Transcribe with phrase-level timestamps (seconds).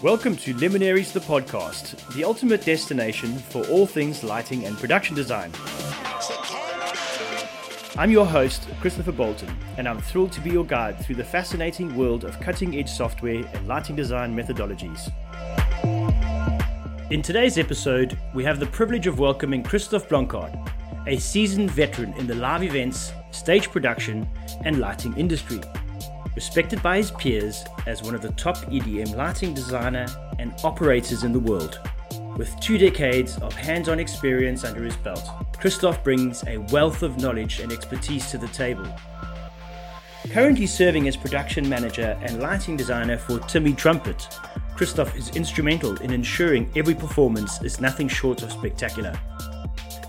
[0.00, 5.50] Welcome to Lumenaries the podcast, the ultimate destination for all things lighting and production design.
[7.96, 11.96] I'm your host, Christopher Bolton, and I'm thrilled to be your guide through the fascinating
[11.96, 15.10] world of cutting edge software and lighting design methodologies.
[17.10, 20.54] In today's episode, we have the privilege of welcoming Kristof Blancquaert,
[21.08, 24.28] a seasoned veteran in the live events, stage production,
[24.64, 25.60] and lighting industry.
[26.38, 30.06] Respected by his peers as one of the top EDM lighting designer
[30.38, 31.80] and operators in the world.
[32.36, 35.24] With two decades of hands on experience under his belt,
[35.54, 38.86] Kristof brings a wealth of knowledge and expertise to the table.
[40.30, 44.28] Currently serving as production manager and lighting designer for Timmy Trumpet,
[44.76, 49.18] Kristof is instrumental in ensuring every performance is nothing short of spectacular.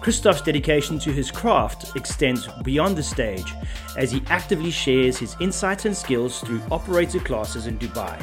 [0.02, 3.54] Kristof's dedication to his craft extends beyond the stage
[3.98, 8.18] as he actively shares his insights and skills through operator classes in Dubai.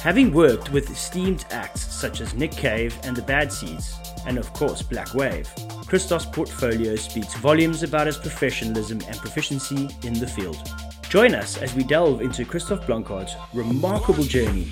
[0.00, 4.52] Having worked with esteemed acts such as Nick Cave and the Bad Seeds, and of
[4.52, 5.48] course Black Wave,
[5.86, 10.58] Kristof's portfolio speaks volumes about his professionalism and proficiency in the field.
[11.08, 14.68] Join us as we delve into Kristof Blancquaert's remarkable journey.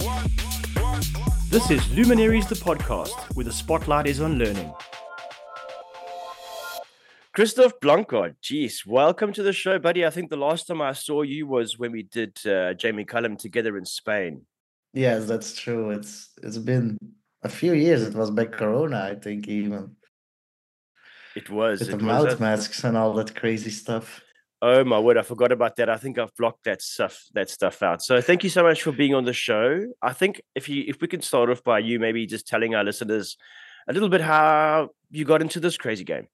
[1.49, 4.73] This is Lumenaries the podcast, where the spotlight is on learning.
[7.39, 10.05] Kristof Blancquaert, geez, welcome to the show, buddy.
[10.05, 13.37] I think the last time I saw you was when we did uh, Jamie Cullum
[13.37, 14.45] together in Spain.
[14.93, 15.91] Yes, that's true.
[15.91, 16.99] It's it's been
[17.45, 18.03] a few years.
[18.03, 19.95] It was back Corona, I think, even.
[21.37, 21.79] It was.
[21.79, 24.21] With it the was mouth a- masks and all that crazy stuff.
[24.61, 25.89] Oh my word, I forgot about that.
[25.89, 28.03] I think I've blocked that stuff that stuff out.
[28.03, 29.87] So thank you so much for being on the show.
[30.03, 32.83] I think if you if we can start off by you maybe just telling our
[32.83, 33.37] listeners
[33.89, 36.27] a little bit how you got into this crazy game.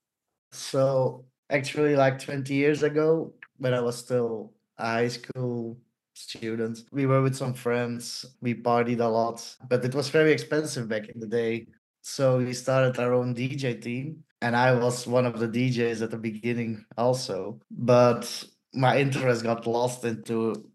[0.55, 5.79] So actually, like 20 years ago, when I was still a high school
[6.15, 8.25] student, we were with some friends.
[8.41, 11.67] We partied a lot, but it was very expensive back in the day.
[12.03, 16.11] So we started our own DJ team, and I was one of the DJs at
[16.11, 17.61] the beginning also.
[17.71, 20.71] But my interest got lost into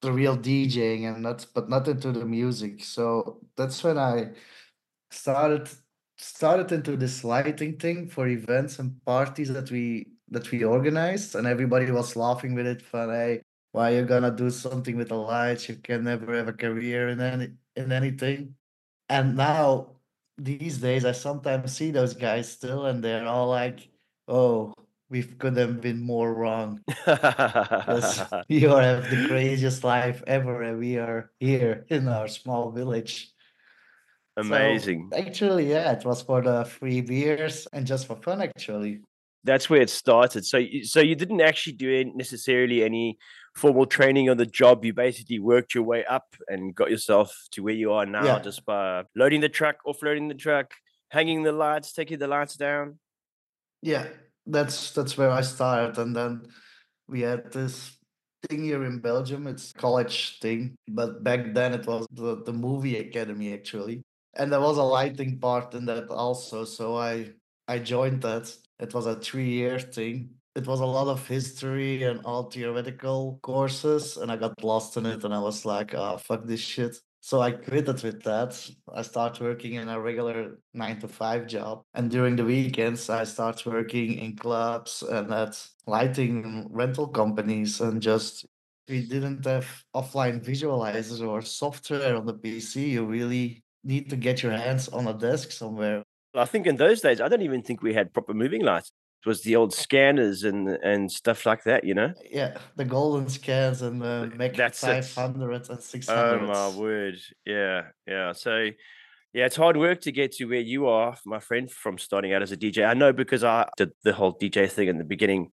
[0.00, 2.84] the real DJing and not but not into the music.
[2.84, 4.32] So that's when I
[5.10, 5.68] started
[6.16, 11.46] started into this lighting thing for events and parties that we that we organized and
[11.46, 13.40] everybody was laughing with it fun hey
[13.74, 15.68] why are you gonna do something with the lights?
[15.68, 18.54] You can never have a career in any in anything.
[19.08, 19.98] And now
[20.38, 23.88] these days i sometimes see those guys still and they're all like
[24.26, 24.74] oh
[25.10, 26.80] we could have been more wrong.
[28.48, 33.33] You have the craziest life ever and we are here in our small village
[34.36, 35.10] so, Amazing.
[35.16, 39.00] actually, yeah, it was for the free beers and just for fun, actually.
[39.44, 40.44] That's where it started.
[40.46, 43.18] So you, so you didn't actually do necessarily any
[43.54, 44.84] formal training on the job.
[44.84, 48.38] You basically worked your way up and got yourself to where you are now Yeah.
[48.40, 50.72] just by loading the truck, offloading the truck,
[51.10, 52.98] hanging the lights, taking the lights down.
[53.82, 54.06] Yeah,
[54.46, 56.46] that's that's where I started, and then
[57.06, 57.98] we had this
[58.48, 59.46] thing here in Belgium.
[59.46, 64.02] It's college thing, but back then it was the the movie academy actually,
[64.36, 66.64] and there was a lighting part in that also.
[66.64, 67.32] So I
[67.68, 68.54] I joined that.
[68.80, 70.30] It was a three year thing.
[70.54, 75.06] It was a lot of history and all theoretical courses, and I got lost in
[75.06, 76.96] it, and I was like, oh fuck this shit.
[77.24, 78.52] So I quit it with that.
[78.92, 81.82] I start working in a regular nine to five job.
[81.94, 85.56] And during the weekends, I start working in clubs and at
[85.86, 87.80] lighting rental companies.
[87.80, 88.44] And just,
[88.90, 92.90] we didn't have offline visualizers or software on the PC.
[92.90, 96.02] You really need to get your hands on a desk somewhere.
[96.34, 98.90] I think in those days, I don't even think we had proper moving lights.
[99.24, 102.12] It was the old scanners and and stuff like that, you know.
[102.30, 106.42] Yeah, the golden scans and the Mac That's 500 and 600.
[106.42, 107.18] Oh my word!
[107.46, 108.32] Yeah, yeah.
[108.32, 108.68] So,
[109.32, 112.42] yeah, it's hard work to get to where you are, my friend, from starting out
[112.42, 112.86] as a DJ.
[112.86, 115.52] I know because I did the whole DJ thing in the beginning.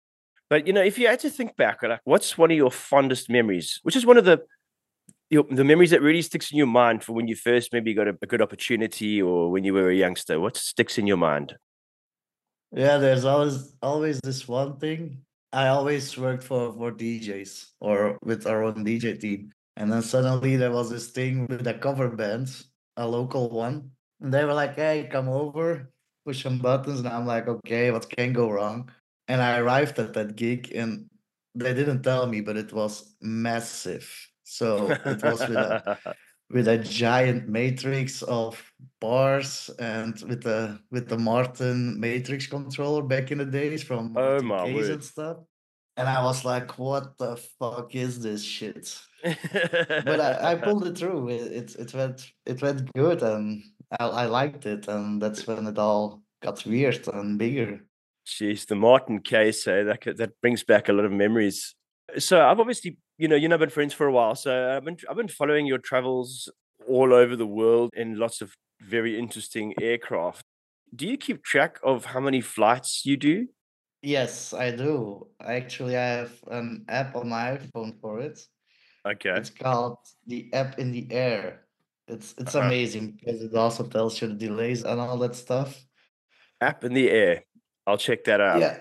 [0.48, 3.30] But you know, if you had to think back, like, what's one of your fondest
[3.30, 3.78] memories?
[3.84, 4.40] Which is one of the
[5.30, 8.16] the memories that really sticks in your mind for when you first maybe got a,
[8.20, 10.40] a good opportunity or when you were a youngster?
[10.40, 11.56] What sticks in your mind?
[12.72, 15.22] Yeah, there's always always this one thing.
[15.52, 19.50] I always worked for for DJs or with our own DJ team.
[19.76, 22.50] And then suddenly there was this thing with a cover band,
[22.96, 23.90] a local one.
[24.20, 25.90] And they were like, hey, come over,
[26.26, 27.00] push some buttons.
[27.00, 28.90] And I'm like, okay, what can go wrong?
[29.26, 31.06] And I arrived at that gig and
[31.54, 34.10] they didn't tell me, but it was massive.
[34.50, 35.98] So it was with a
[36.50, 38.60] with a giant matrix of
[39.00, 44.42] bars and with the with the Martin matrix controller back in the days from Oh
[44.42, 44.90] my word.
[44.90, 45.36] and stuff.
[45.96, 48.98] and I was like, "What the fuck is this shit?"
[50.08, 51.28] but I, I pulled it through.
[51.28, 53.62] It, it it went it went good, and
[54.00, 57.84] I, I liked it, and that's when it all got weird and bigger.
[58.26, 61.74] Jeez, the Martin case, eh, that that brings back a lot of memories.
[62.18, 64.34] So I've obviously, you know, you've been friends for a while.
[64.34, 66.48] So I've been I've been following your travels
[66.88, 70.42] all over the world in lots of very interesting aircraft.
[70.94, 73.48] Do you keep track of how many flights you do?
[74.02, 75.28] Yes, I do.
[75.38, 78.40] Actually, I have an app on my iPhone for it.
[79.04, 79.36] Okay.
[79.36, 81.66] It's called the app in the air.
[82.08, 82.66] It's it's Uh-huh.
[82.66, 85.84] amazing because it also tells you the delays and all that stuff.
[86.60, 87.44] App in the air.
[87.86, 88.60] I'll check that out.
[88.60, 88.80] Yeah,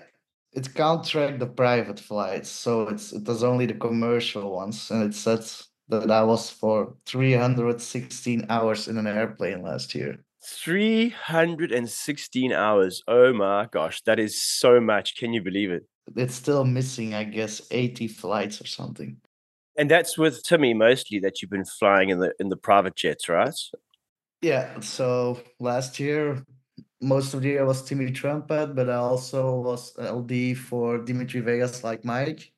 [0.52, 5.02] it can't track the private flights, so it's it does only the commercial ones, and
[5.02, 10.18] it says that I was for 316 hours in an airplane last year.
[10.42, 13.02] 316 hours.
[13.06, 15.16] Oh my gosh, that is so much.
[15.16, 15.84] Can you believe it?
[16.16, 19.18] It's still missing, I guess, 80 flights or something.
[19.76, 23.28] And that's with Timmy mostly that you've been flying in the in the private jets,
[23.28, 23.54] right?
[24.42, 26.42] Yeah, so last year,
[27.00, 31.82] most of the year was Timmy Trumpet, but I also was LD for Dimitri Vegas
[31.82, 32.52] like Mike.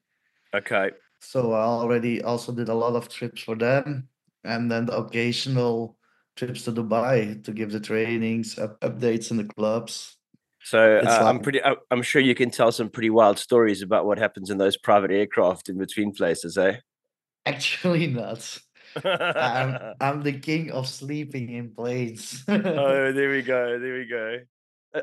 [0.55, 0.91] Okay.
[1.21, 4.09] So I already also did a lot of trips for them,
[4.45, 5.97] and then the occasional
[6.37, 10.17] trips to Dubai to give the trainings, up, updates in the clubs.
[10.65, 11.61] So uh, I'm pretty.
[11.91, 15.11] I'm sure you can tell some pretty wild stories about what happens in those private
[15.11, 16.77] aircraft in between places, eh?
[17.47, 18.59] Actually, not.
[19.05, 22.45] I'm I'm the king of sleeping in planes.
[22.49, 23.79] oh, there we go.
[23.79, 24.39] There we go.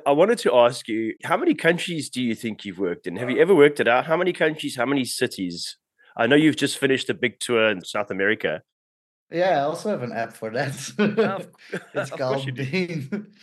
[0.05, 3.15] I wanted to ask you, how many countries do you think you've worked in?
[3.15, 4.05] Have you ever worked it out?
[4.05, 4.75] How many countries?
[4.75, 5.77] How many cities?
[6.15, 8.61] I know you've just finished a big tour in South America.
[9.31, 10.75] yeah, I also have an app for that.
[10.99, 11.39] Ah,
[11.93, 12.55] it's course you called.
[12.55, 13.33] Been.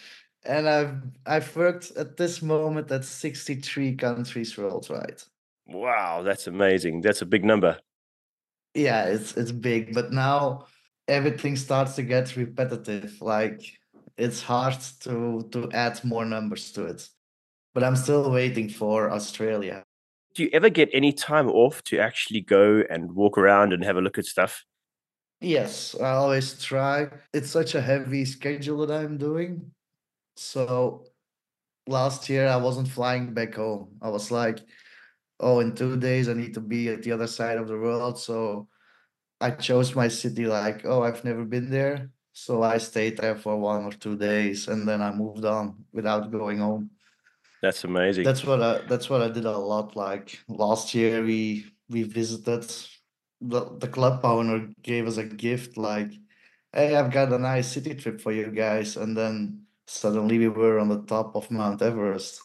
[0.45, 0.95] And I've
[1.27, 5.23] I've worked at this moment at 63 countries worldwide.
[5.67, 7.01] Wow, that's amazing.
[7.01, 7.79] That's a big number.
[8.77, 10.67] Yeah, it's it's big, but now
[11.09, 13.23] everything starts to get repetitive.
[13.23, 13.63] Like
[14.19, 17.09] it's hard to to add more numbers to it.
[17.73, 19.83] But I'm still waiting for Australia.
[20.35, 23.97] Do you ever get any time off to actually go and walk around and have
[23.97, 24.63] a look at stuff?
[25.41, 27.09] Yes, I always try.
[27.33, 29.73] It's such a heavy schedule that I'm doing.
[30.37, 31.07] So
[31.87, 33.97] last year I wasn't flying back home.
[34.03, 34.61] I was like,
[35.41, 38.19] oh, in two days I need to be at the other side of the world.
[38.19, 38.69] So
[39.41, 42.11] I chose my city like, oh, I've never been there.
[42.33, 46.31] So I stayed there for one or two days and then I moved on without
[46.31, 46.91] going home.
[47.63, 48.25] That's amazing.
[48.25, 49.97] That's what I that's what I did a lot.
[49.97, 52.71] Like last year we we visited
[53.41, 56.13] the the club owner gave us a gift like,
[56.73, 58.97] hey, I've got a nice city trip for you guys.
[58.97, 62.41] And then suddenly we were on the top of Mount Everest.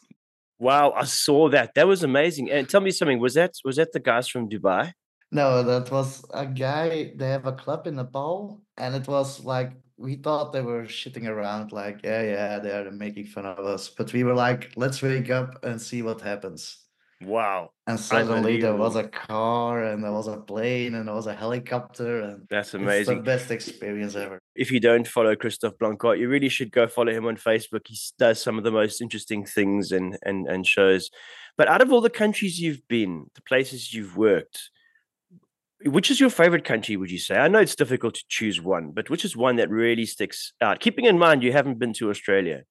[0.62, 1.74] Wow, I saw that.
[1.76, 2.52] That was amazing.
[2.52, 3.20] And tell me something.
[3.20, 4.94] Was that was that the guys from Dubai?
[5.32, 7.14] No, that was a guy.
[7.16, 11.28] They have a club in Nepal, and it was like we thought they were shitting
[11.28, 13.88] around, like, yeah, yeah, they're making fun of us.
[13.88, 16.81] But we were like, let's wake up and see what happens.
[17.24, 21.28] Wow, And suddenly there was a car, and there was a plane, and there was
[21.28, 23.22] a helicopter, and that's it's the amazing.
[23.22, 24.40] best experience ever.
[24.56, 27.82] If you don't follow Kristof Blancquaert, you really should go follow him on Facebook.
[27.88, 31.12] He does some of the most interesting things and and and shows.
[31.58, 34.72] But out of all the countries you've been, the places you've worked,
[35.86, 36.98] which is your favorite country?
[36.98, 37.38] Would you say?
[37.38, 40.80] I know it's difficult to choose one, but which is one that really sticks out?
[40.80, 42.64] Keeping in mind you haven't been to Australia.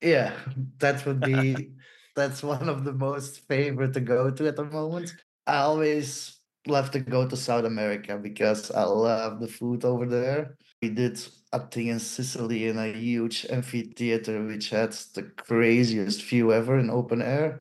[0.00, 0.32] Yeah,
[0.78, 1.70] that would be
[2.18, 5.14] that's one of the most favorite to go to at the moment.
[5.46, 10.56] I always love to go to South America because I love the food over there.
[10.82, 11.18] We did
[11.52, 16.90] a thing in Sicily in a huge amphitheater which had the craziest view ever in
[16.90, 17.60] open air.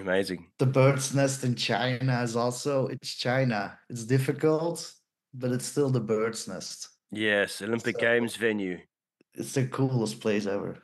[0.00, 0.46] Amazing.
[0.58, 3.78] The bird's nest in China is also it's China.
[3.90, 4.90] It's difficult,
[5.34, 6.88] but it's still the bird's nest.
[7.12, 8.78] Yes, Olympic So- Games venue.
[9.34, 10.82] It's the coolest place ever.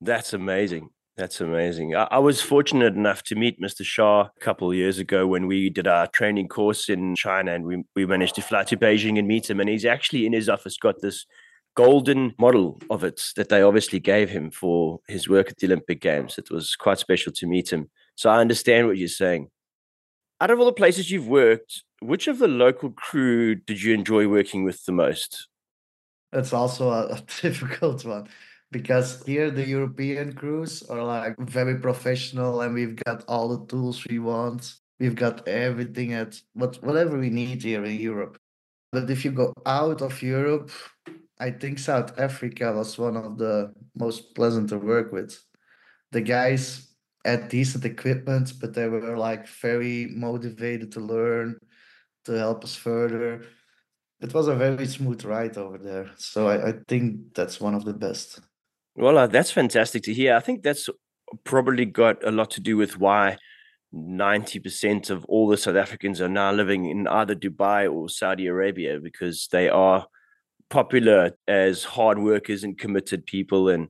[0.00, 0.90] That's amazing.
[1.18, 1.96] That's amazing.
[1.96, 3.84] I, I was fortunate enough to meet Mr.
[3.84, 7.64] Sha a couple of years ago when we did our training course in China and
[7.64, 9.58] we, we managed to fly to Beijing and meet him.
[9.58, 11.26] And he's actually in his office got this
[11.74, 16.00] golden model of it that they obviously gave him for his work at the Olympic
[16.00, 16.38] Games.
[16.38, 17.90] It was quite special to meet him.
[18.14, 19.48] So I understand what you're saying.
[20.40, 24.28] Out of all the places you've worked, which of the local crew did you enjoy
[24.28, 25.48] working with the most?
[26.30, 28.28] That's also a, a difficult one
[28.70, 34.04] because here the European crews are like very professional and we've got all the tools
[34.08, 34.74] we want.
[35.00, 38.38] We've got everything at what whatever we need here in Europe.
[38.92, 40.70] But if you go out of Europe,
[41.38, 45.38] I think South Africa was one of the most pleasant to work with.
[46.10, 46.88] The guys,
[47.28, 51.58] had decent equipment, but they were like very motivated to learn,
[52.24, 53.44] to help us further.
[54.20, 56.10] It was a very smooth ride over there.
[56.16, 58.40] So I, I think that's one of the best.
[58.98, 60.34] Well, uh, that's fantastic to hear.
[60.34, 60.88] I think that's
[61.44, 63.36] probably got a lot to do with why
[63.94, 68.98] 90% of all the South Africans are now living in either Dubai or Saudi Arabia
[68.98, 70.04] because they are
[70.68, 73.88] popular as hard workers and committed people and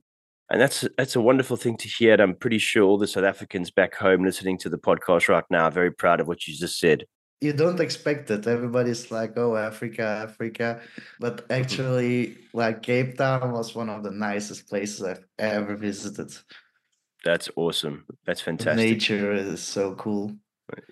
[0.51, 2.13] and that's that's a wonderful thing to hear.
[2.13, 5.43] And I'm pretty sure all the South Africans back home listening to the podcast right
[5.49, 7.05] now are very proud of what you just said.
[7.41, 8.47] You don't expect it.
[8.47, 10.81] Everybody's like, "Oh, Africa, Africa,"
[11.19, 11.53] but mm-hmm.
[11.53, 16.35] actually, like Cape Town was one of the nicest places I've ever visited.
[17.23, 18.05] That's awesome.
[18.25, 18.75] That's fantastic.
[18.75, 20.35] Nature is so cool.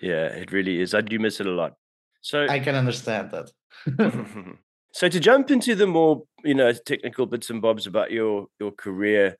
[0.00, 0.94] Yeah, it really is.
[0.94, 1.74] I do miss it a lot.
[2.20, 3.50] So I can understand that.
[4.92, 8.72] so to jump into the more, you know, technical bits and bobs about your your
[8.72, 9.36] career,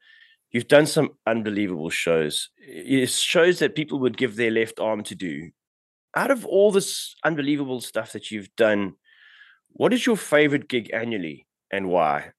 [0.51, 2.51] you've done some unbelievable shows.
[2.59, 5.51] It shows that people would give their left arm to do.
[6.17, 8.95] Out of all this unbelievable stuff that you've done,
[9.71, 12.33] what is your favorite gig annually and why?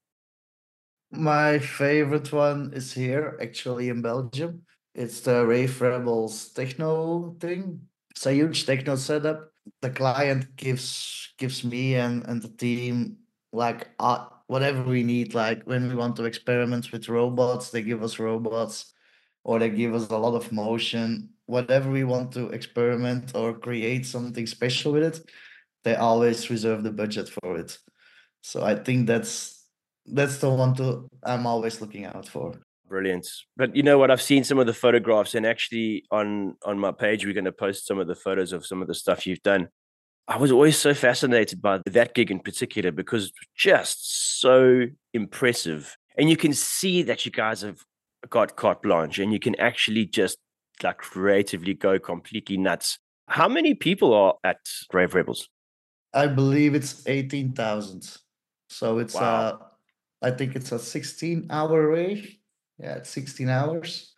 [1.11, 4.63] My favorite one is here, actually in Belgium.
[4.93, 7.81] It's the Rave Rebels techno thing.
[8.11, 9.51] It's a huge techno setup.
[9.81, 13.17] The client gives gives me and, and the team
[13.53, 15.33] like uh, whatever we need.
[15.33, 18.93] Like when we want to experiment with robots, they give us robots,
[19.43, 21.29] or they give us a lot of motion.
[21.49, 25.17] Whatever we want to experiment or create something special with it,
[25.83, 27.75] they always reserve the budget for it.
[28.41, 29.65] So I think that's
[30.05, 32.53] that's the one to I'm always looking out for.
[32.87, 33.27] Brilliant.
[33.57, 34.11] But you know what?
[34.11, 37.51] I've seen some of the photographs, and actually on on my page, we're going to
[37.51, 39.69] post some of the photos of some of the stuff you've done.
[40.27, 46.29] I was always so fascinated by that gig in particular because just so impressive, and
[46.29, 47.79] you can see that you guys have
[48.29, 50.37] got carte blanche, and you can actually just
[50.83, 52.99] like creatively go completely nuts.
[53.27, 54.59] How many people are at
[54.91, 55.47] Rave Rebels?
[56.13, 58.17] I believe it's eighteen thousand.
[58.69, 59.21] So it's wow.
[59.21, 59.57] uh
[60.21, 62.35] I think it's a 16 hour rave.
[62.77, 64.13] Yeah, it's 16 hours.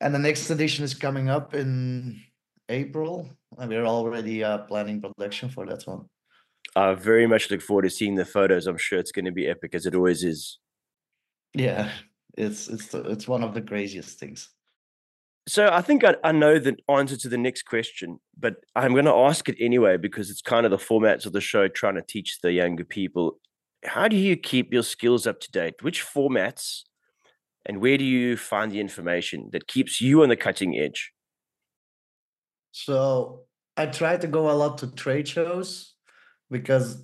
[0.00, 2.20] And the next edition is coming up in
[2.68, 3.28] April.
[3.58, 6.06] And we're already uh, planning production for that one.
[6.74, 8.66] I very much look forward to seeing the photos.
[8.66, 10.58] I'm sure it's going to be epic as it always is.
[11.54, 11.90] Yeah,
[12.36, 14.50] it's it's the, it's one of the craziest things.
[15.48, 19.04] So I think I, I know the answer to the next question, but I'm going
[19.04, 22.02] to ask it anyway because it's kind of the formats of the show, trying to
[22.02, 23.38] teach the younger people
[23.86, 25.82] how do you keep your skills up to date?
[25.82, 26.82] Which formats
[27.64, 31.12] and where do you find the information that keeps you on the cutting edge?
[32.72, 33.44] So
[33.76, 35.94] I try to go a lot to trade shows
[36.50, 37.02] because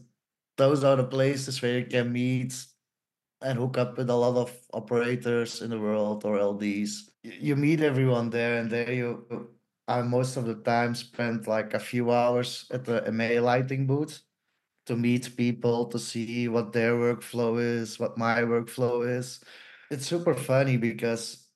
[0.57, 2.55] those are the places where you can meet
[3.45, 7.11] and hook up with a lot of operators in the world or LDs.
[7.23, 9.49] You meet everyone there, and there you.
[9.89, 14.23] I most of the time spend like a few hours at the MA lighting booth
[14.87, 19.41] to meet people, to see what their workflow is, what my workflow is.
[19.91, 21.47] It's super funny because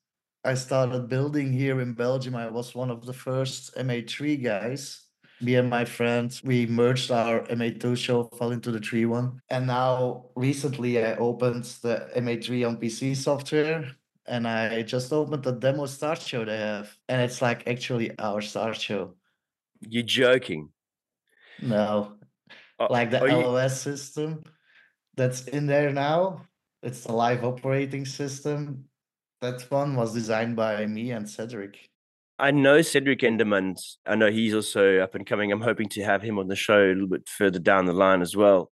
[0.43, 2.35] I started building here in Belgium.
[2.35, 5.06] I was one of the first MA3 guys.
[5.39, 9.39] Me and my friends, we merged our MA2 show, fell into the 3 one.
[9.49, 13.91] And now recently I opened the MA3 on PC software
[14.25, 16.95] and I just opened the demo start show they have.
[17.07, 19.15] And it's like actually our start show.
[19.81, 20.69] You're joking.
[21.61, 22.13] No,
[22.79, 23.91] uh, like the LOS you...
[23.91, 24.43] system
[25.15, 26.45] that's in there now.
[26.83, 28.85] It's the live operating system.
[29.41, 31.89] That one was designed by me and Cedric.
[32.39, 33.95] I know Cedric Endermans.
[34.05, 35.51] I know he's also up and coming.
[35.51, 38.21] I'm hoping to have him on the show a little bit further down the line
[38.21, 38.71] as well.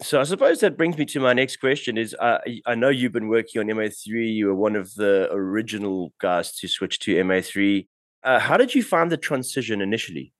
[0.00, 3.12] So I suppose that brings me to my next question: Is uh, I know you've
[3.12, 4.34] been working on MA3.
[4.34, 7.86] You were one of the original guys to switch to MA3.
[8.22, 10.32] Uh, how did you find the transition initially?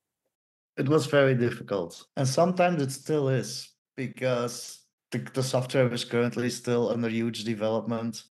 [0.77, 2.05] It was very difficult.
[2.17, 4.81] And sometimes it still is because
[5.13, 8.25] the, the software is currently still under huge development.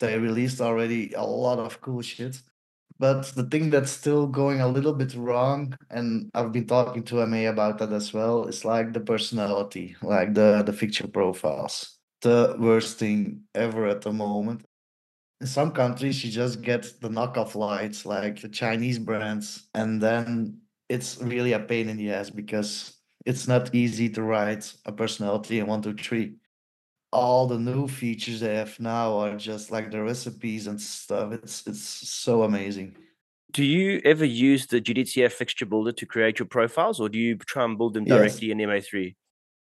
[0.00, 2.40] They released already a lot of cool shit.
[2.98, 7.26] But the thing that's still going a little bit wrong, and I've been talking to
[7.26, 11.98] MA about that as well, is like the personality, like the, the fixture profiles.
[12.22, 14.64] The worst thing ever at the moment.
[15.42, 20.60] In some countries, you just get the knockoff lights, like the Chinese brands, and then
[20.88, 25.58] it's really a pain in the ass because it's not easy to write a personality
[25.58, 26.36] in one, two, three.
[27.16, 31.32] All the new features they have now are just like the recipes and stuff.
[31.32, 32.96] It's it's so amazing.
[33.52, 37.36] Do you ever use the GDTF fixture builder to create your profiles, or do you
[37.36, 38.52] try and build them directly yes.
[38.52, 39.14] in MA3?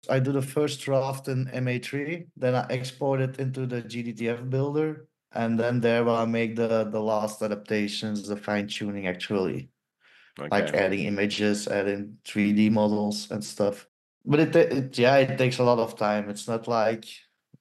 [0.09, 5.09] I do the first draft in MA3, then I export it into the GDTF builder,
[5.33, 9.69] and then there I'll make the the last adaptations, the fine tuning actually,
[10.38, 13.87] like adding images, adding 3D models and stuff.
[14.25, 16.31] But it, it yeah, it takes a lot of time.
[16.31, 17.05] It's not like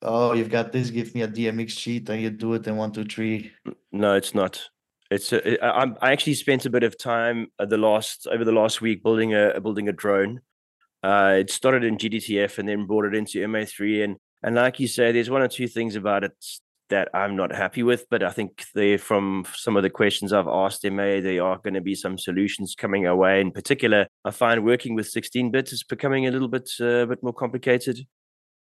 [0.06, 2.92] oh, you've got this, give me a DMX sheet and you do it in one,
[2.92, 3.52] two, three.
[3.92, 4.70] No, it's not.
[5.12, 8.44] It's a, it, I, I actually spent a bit of time uh, the last over
[8.44, 10.42] the last week building a building a drone.
[11.04, 14.88] Uh, it started in GDTF and then brought it into MA3 and and like you
[14.88, 16.34] say, there's one or two things about it
[16.90, 20.48] that I'm not happy with, but I think they from some of the questions I've
[20.48, 23.42] asked MA, there are going to be some solutions coming our way.
[23.42, 27.24] In particular, I find working with 16 bits is becoming a little bit uh, bit
[27.24, 28.06] more complicated.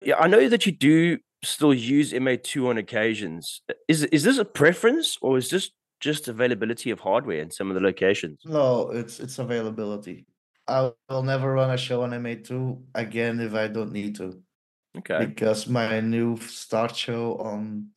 [0.02, 3.62] Yeah, I know that you do still use MA2 on occasions.
[3.70, 7.70] Uh, is is this a preference or is this just availability of hardware in some
[7.70, 8.40] of the locations?
[8.46, 10.26] No, it's it's availability.
[10.68, 14.42] I will never run a show on MA2 again if I don't need to.
[14.96, 15.26] Okay.
[15.26, 17.88] because my new start show on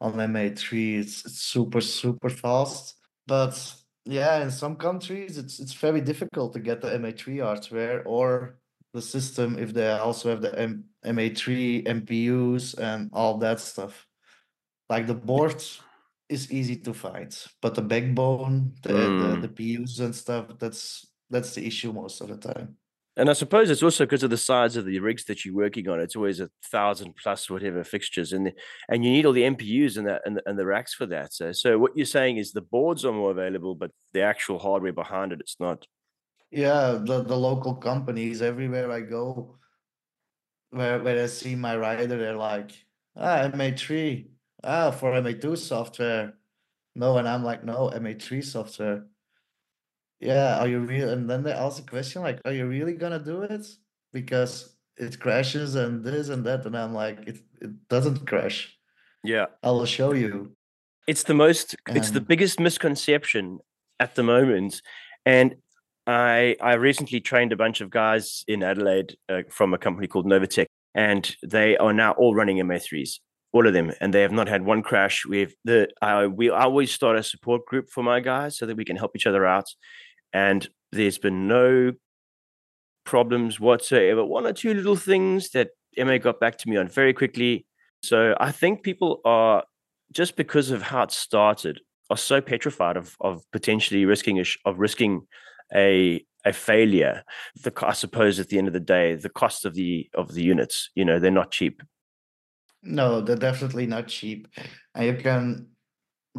[0.00, 2.94] on MA3 it's, it's super super fast.
[3.26, 8.58] But yeah, in some countries it's it's very difficult to get the MA3 hardware or
[8.94, 14.06] the system if they also have the M- MA3 MPUs and all that stuff.
[14.88, 15.62] Like the board
[16.28, 17.30] is easy to find,
[17.62, 19.40] but the backbone, the, Mm.
[19.40, 22.76] the the PUs and stuff, that's that's the issue most of the time.
[23.18, 25.88] And I suppose it's also because of the size of the rigs that you're working
[25.88, 26.00] on.
[26.00, 28.52] It's always a thousand plus whatever fixtures, and the,
[28.90, 31.32] and you need all the MPUs and that and, the- and the racks for that.
[31.32, 34.92] So so what you're saying is the boards are more available, but the actual hardware
[34.92, 35.86] behind it, it's not.
[36.50, 39.56] Yeah, the, the local companies everywhere I go,
[40.70, 42.72] where where I see my rider, they're like,
[43.16, 44.28] ah, MA3,
[44.64, 46.34] ah, for MA2 software.
[46.94, 49.04] No, and I'm like, no, MA3 software.
[50.20, 51.10] Yeah, are you real?
[51.10, 53.66] And then they ask the question like, are you really gonna do it?
[54.12, 58.78] Because it crashes and this and that, and I'm like, it it doesn't crash.
[59.22, 60.56] Yeah, I'll show you.
[61.06, 61.76] it's the most.
[61.88, 63.60] It's the biggest misconception
[64.00, 64.82] at the moment,
[65.24, 65.56] and.
[66.06, 70.26] I I recently trained a bunch of guys in Adelaide uh, from a company called
[70.26, 73.18] Novatech, and they are now all running MA3s,
[73.52, 75.24] all of them, and they have not had one crash.
[75.26, 78.84] We've the I we always start a support group for my guys so that we
[78.84, 79.66] can help each other out,
[80.32, 81.92] and there's been no
[83.04, 84.24] problems whatsoever.
[84.24, 87.66] One or two little things that MA got back to me on very quickly.
[88.02, 89.64] So I think people are
[90.12, 94.78] just because of how it started are so petrified of of potentially risking a of
[94.78, 95.22] risking
[95.74, 97.24] a a failure.
[97.62, 100.42] The I suppose at the end of the day, the cost of the of the
[100.42, 101.82] units, you know, they're not cheap.
[102.82, 104.48] no, they're definitely not cheap.
[104.94, 105.68] And you can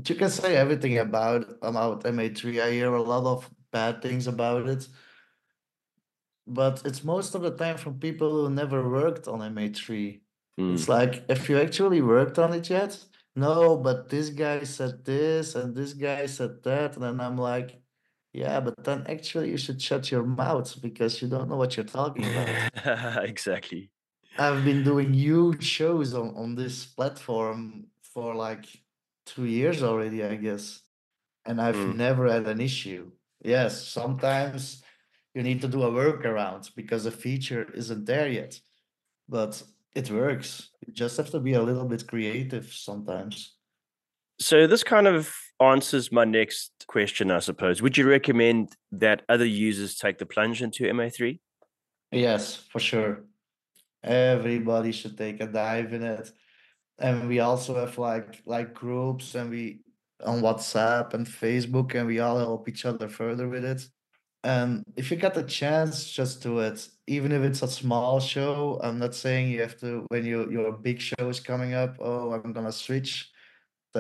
[0.07, 2.61] you can say everything about about MA3.
[2.61, 4.87] I hear a lot of bad things about it,
[6.45, 10.21] but it's most of the time from people who never worked on MA3.
[10.59, 10.73] Mm.
[10.73, 12.97] It's like if you actually worked on it yet,
[13.35, 17.79] no, but this guy said this and this guy said that, and then I'm like,
[18.37, 21.85] yeah, but then actually you should shut your mouth because you don't know what you're
[21.85, 22.47] talking about.
[23.23, 23.89] exactly.
[24.37, 28.65] I've been doing huge shows on, on this platform for like
[29.25, 30.81] two years already, I guess.
[31.45, 31.95] And I've Mm.
[31.95, 33.11] never had an issue.
[33.43, 34.83] Yes, sometimes
[35.33, 38.59] you need to do a workaround because a feature isn't there yet.
[39.27, 39.63] But
[39.95, 40.69] it works.
[40.85, 43.55] You just have to be a little bit creative sometimes.
[44.39, 47.81] So this kind of answers my next question, I suppose.
[47.81, 51.39] Would you recommend that other users take the plunge into MA3?
[52.11, 53.23] Yes, for sure.
[54.03, 56.31] Everybody should take a dive in it.
[56.99, 59.81] And we also have like like groups and we
[60.25, 63.87] on WhatsApp and Facebook and we all help each other further with it.
[64.43, 66.87] And if you get the chance, just do it.
[67.07, 68.79] Even if it's a small show.
[68.81, 72.31] I'm not saying you have to when you your big show is coming up, oh,
[72.31, 73.29] I'm gonna switch.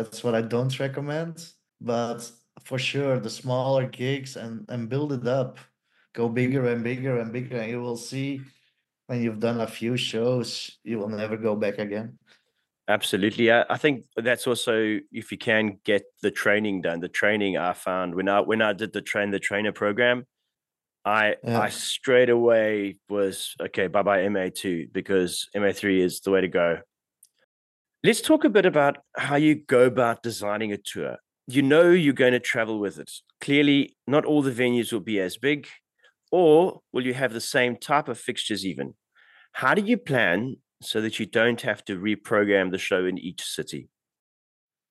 [0.03, 1.45] That's what I don't recommend.
[1.81, 2.29] But
[2.63, 5.57] for sure, the smaller gigs and and build it up.
[6.13, 8.41] Go bigger and bigger and bigger, and you will see
[9.07, 12.19] when you've done a few shows, you will never go back again.
[12.89, 13.51] Absolutely.
[13.51, 16.99] I, I think that's also if you can get the training done.
[16.99, 20.25] The training I found when I when I did the train the trainer program,
[21.03, 26.47] I I straight away was okay, bye bye MA2 because MA3 is the way to
[26.47, 26.79] go.
[28.03, 31.17] Let's talk a bit about how you go about designing a tour.
[31.47, 33.11] You know you're going to travel with it.
[33.41, 35.67] Clearly, not all the venues will be as big,
[36.31, 38.95] or will you have the same type of fixtures even?
[39.53, 43.43] How do you plan so that you don't have to reprogram the show in each
[43.43, 43.89] city?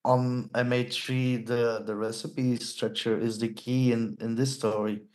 [0.05, 5.07] Um, On MA3, the the recipe structure is the key in in this story.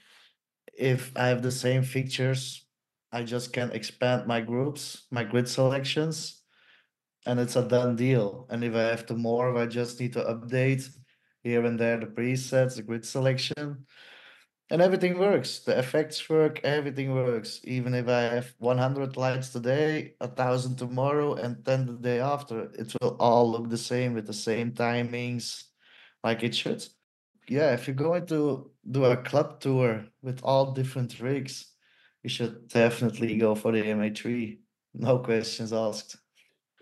[0.74, 2.68] If I have the same features,
[3.12, 6.41] I just can expand my groups, my grid selections,
[7.26, 8.48] and it's a done deal.
[8.50, 10.88] And if I have to more, I just need to update
[11.44, 13.86] here and there the presets, the grid selection,
[14.70, 15.60] and everything works.
[15.60, 17.60] The effects work, everything works.
[17.66, 22.72] Even if I have 100 lights today, a thousand tomorrow, and 10 the day after,
[22.74, 25.64] it will all look the same with the same timings,
[26.24, 26.86] like it should.
[27.50, 31.66] Yeah, if you're going to do a club tour with all different rigs,
[32.24, 34.60] you should definitely go for the MA3.
[34.94, 36.21] No questions asked.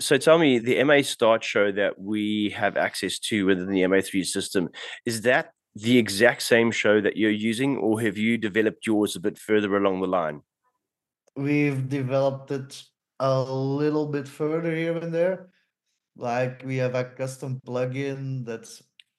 [0.01, 4.25] So tell me, the MA Start show that we have access to within the MA3
[4.25, 4.69] system,
[5.05, 9.19] is that the exact same show that you're using, or have you developed yours a
[9.19, 10.41] bit further along the line?
[11.35, 12.81] We've developed it
[13.19, 15.49] a little bit further here and there.
[16.15, 18.69] Like we have a custom plugin that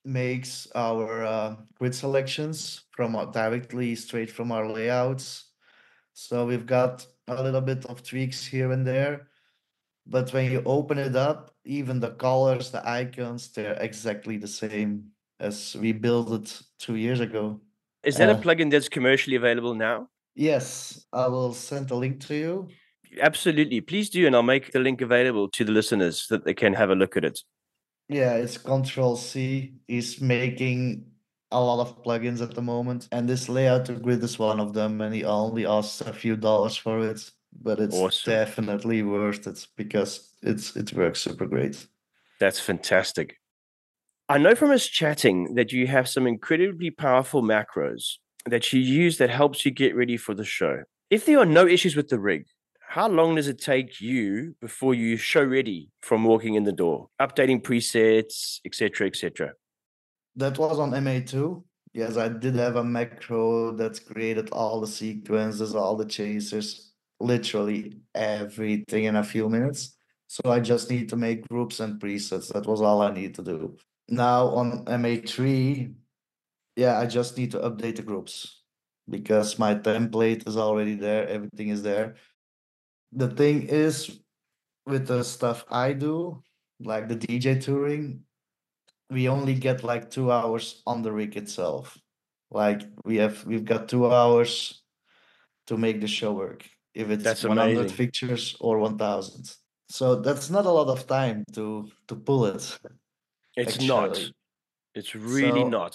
[0.05, 5.45] makes our uh, grid selections from uh, directly straight from our layouts.
[6.15, 9.30] So we've got a little bit of tweaks here and there.
[10.07, 15.13] But when you open it up, even the colors, the icons, they're exactly the same
[15.39, 17.61] as we built it two years ago.
[18.03, 20.09] Is that Uh, a plugin that's commercially available now?
[20.35, 22.69] Yes, I will send a link to you.
[23.21, 23.81] Absolutely.
[23.81, 26.75] Please do, and I'll make the link available to the listeners so that they can
[26.75, 27.41] have a look at it.
[28.09, 29.75] Yeah, it's Control C.
[29.87, 31.07] He's making
[31.51, 34.73] a lot of plugins at the moment, and this layout to grid is one of
[34.73, 35.01] them.
[35.01, 38.31] And he only asks a few dollars for it, but it's Awesome.
[38.33, 41.87] definitely worth it because it's it works super great.
[42.39, 43.37] That's fantastic.
[44.29, 49.19] I know from us chatting that you have some incredibly powerful macros that you use
[49.19, 50.85] that helps you get ready for the show.
[51.11, 52.47] If there are no issues with the rig,
[52.81, 57.09] how long does it take you before you show ready from walking in the door,
[57.21, 59.53] updating presets, etc., etc.?
[60.37, 61.63] That was on MA2.
[61.93, 66.90] Yes, I did have a macro that created all the sequences, all the chasers,
[67.21, 69.97] literally everything in a few minutes.
[70.27, 72.53] So I just need to make groups and presets.
[72.53, 73.77] That was all I need to do.
[74.09, 75.95] Now on MA3,
[76.77, 78.63] yeah, I just need to update the groups
[79.09, 82.15] because my template is already there, everything is there.
[83.13, 84.21] The thing is,
[84.87, 86.43] with the stuff I do,
[86.81, 88.23] like the DJ touring,
[89.11, 91.99] we only get like two hours on the rig itself.
[92.51, 94.83] Like we have, we've got two hours
[95.67, 96.65] to make the show work.
[96.95, 97.97] If it's That's 100 amazing.
[97.97, 99.55] fixtures or 1000.
[99.89, 102.79] So that's not a lot of time to to pull it.
[103.57, 104.19] It's not.
[104.95, 105.95] It's really So- not.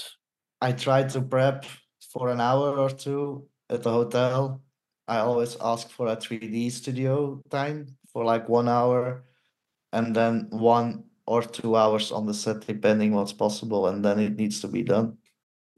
[0.61, 1.65] I try to prep
[2.11, 4.61] for an hour or two at the hotel.
[5.07, 9.23] I always ask for a 3D studio time for like one hour
[9.93, 14.35] and then one or two hours on the set, depending what's possible, and then it
[14.35, 15.17] needs to be done.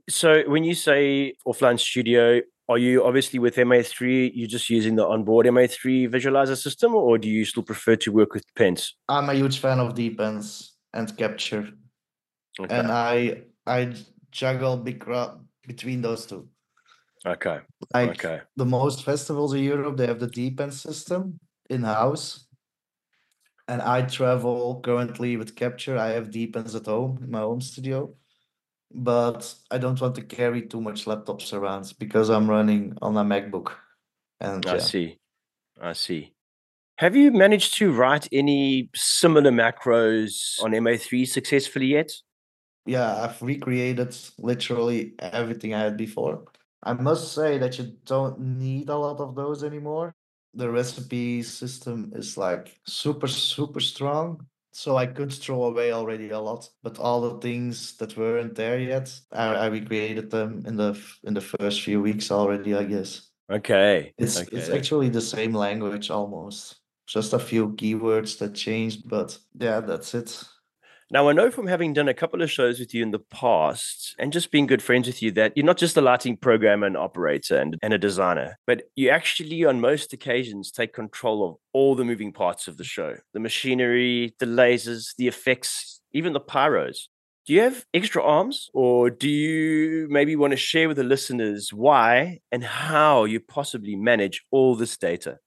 [0.10, 5.08] So when you say offline studio, are you obviously with MA3, you're just using the
[5.08, 8.95] onboard MA3 visualizer system, or do you still prefer to work with pens?
[9.08, 11.69] I'm a huge fan of Depence and Capture,
[12.60, 12.75] Okay.
[12.75, 13.93] and I I
[14.32, 15.03] juggle big
[15.65, 16.49] between those two.
[17.25, 17.60] okay.
[17.93, 18.41] Like Okay.
[18.56, 22.47] the most festivals in Europe, they have the Depence system in house.
[23.69, 25.97] And I travel currently with Capture.
[25.97, 28.15] I have Depence at home in my home studio.
[28.93, 33.23] But I don't want to carry too much laptops around because I'm running on a
[33.23, 33.73] MacBook.
[34.39, 35.19] And I yeah, see.
[35.82, 36.34] I see.
[36.97, 42.12] Have you managed to write any similar macros on MA3 successfully yet?
[42.88, 46.45] yeah, I've recreated literally everything I had before.
[46.82, 50.15] I must say that you don't need a lot of those anymore.
[50.54, 54.47] The recipe system is like super, super strong.
[54.77, 58.79] So I could throw away already a lot, but all the things that weren't there
[58.79, 62.75] yet, I, I recreated them in the in the first few weeks already.
[62.75, 64.13] I guess Okay.
[64.19, 64.55] it's okay.
[64.55, 66.75] it's actually the same language almost,
[67.07, 70.43] just a few keywords that changed, but yeah, that's it.
[71.10, 74.13] Now, I know from having done a couple of shows with you in the past
[74.20, 76.98] and just being good friends with you that you're not just a lighting programmer and
[76.98, 81.96] operator and, and a designer, but you actually, on most occasions, take control of all
[81.96, 87.04] the moving parts of the show the machinery, the lasers, the effects, even the pyros.
[87.46, 91.72] Do you have extra arms, or do you maybe want to share with the listeners
[91.72, 95.38] why and how you possibly manage all this data?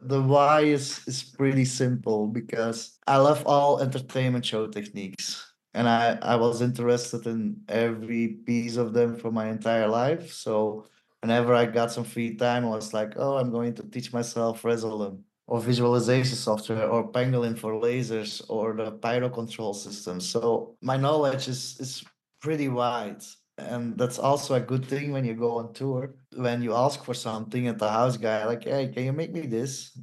[0.00, 6.18] The why is is pretty simple because I love all entertainment show techniques and I
[6.22, 10.32] I was interested in every piece of them for my entire life.
[10.32, 10.86] So
[11.22, 14.62] whenever I got some free time, I was like, oh, I'm going to teach myself
[14.62, 20.20] Resolume or visualization software or Pangolin for lasers or the pyro control system.
[20.20, 22.04] So my knowledge is is
[22.40, 23.22] pretty wide.
[23.58, 26.14] And that's also a good thing when you go on tour.
[26.34, 29.46] When you ask for something at the house guy, like, hey, can you make me
[29.46, 29.98] this?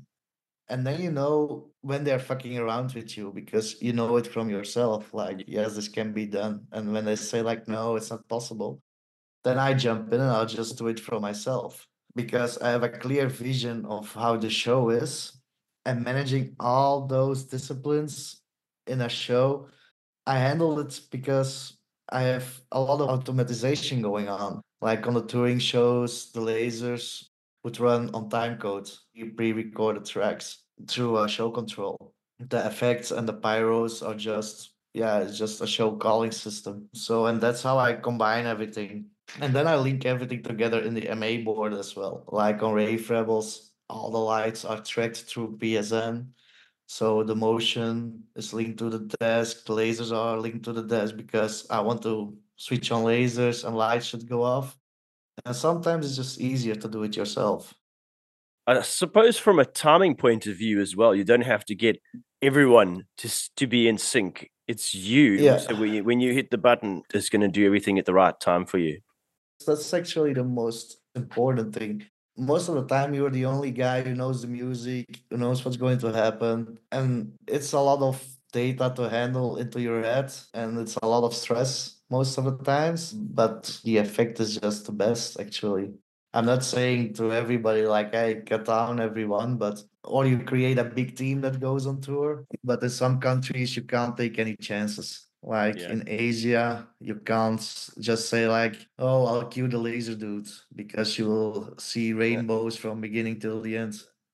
[0.69, 4.49] and then you know when they're fucking around with you because you know it from
[4.49, 8.27] yourself like yes this can be done and when they say like no it's not
[8.27, 8.81] possible
[9.43, 11.85] then i jump in and i'll just do it for myself
[12.15, 15.41] because i have a clear vision of how the show is
[15.85, 18.41] and managing all those disciplines
[18.87, 19.67] in a show
[20.25, 21.77] i handle it because
[22.13, 27.25] i have a lot of automatization going on like on the touring shows the lasers
[27.63, 28.89] would run on time code
[29.35, 32.13] pre-recorded tracks through a show control.
[32.39, 36.87] The effects and the pyros are just yeah, it's just a show calling system.
[36.93, 39.05] So and that's how I combine everything.
[39.41, 42.25] And then I link everything together in the MA board as well.
[42.27, 46.27] Like on Rave Rebels, all the lights are tracked through PSN.
[46.93, 51.17] So the motion is linked to the desk, the lasers are linked to the desk
[51.17, 54.77] because I want to switch on lasers and lights should go off.
[55.43, 57.73] And sometimes it's just easier to do it yourself.
[58.67, 61.99] I suppose from a timing point of view as well, you don't have to get
[62.43, 64.51] everyone to to be in sync.
[64.67, 65.31] It's you.
[65.31, 65.57] Yeah.
[65.57, 68.13] So when you, when you hit the button, it's going to do everything at the
[68.13, 68.99] right time for you.
[69.65, 72.05] That's actually the most important thing.
[72.35, 75.77] Most of the time, you're the only guy who knows the music, who knows what's
[75.77, 80.79] going to happen, and it's a lot of data to handle into your head, and
[80.79, 83.13] it's a lot of stress most of the times.
[83.13, 85.93] But the effect is just the best, actually.
[86.33, 90.83] I'm not saying to everybody like, hey, cut down everyone, but or you create a
[90.83, 92.45] big team that goes on tour.
[92.63, 95.27] But in some countries, you can't take any chances.
[95.43, 95.91] Like Yeah.
[95.91, 97.59] in Asia, you can't
[97.99, 103.01] just say like, "Oh, I'll cue the laser dude," because you will see rainbows from
[103.01, 103.95] beginning till the end.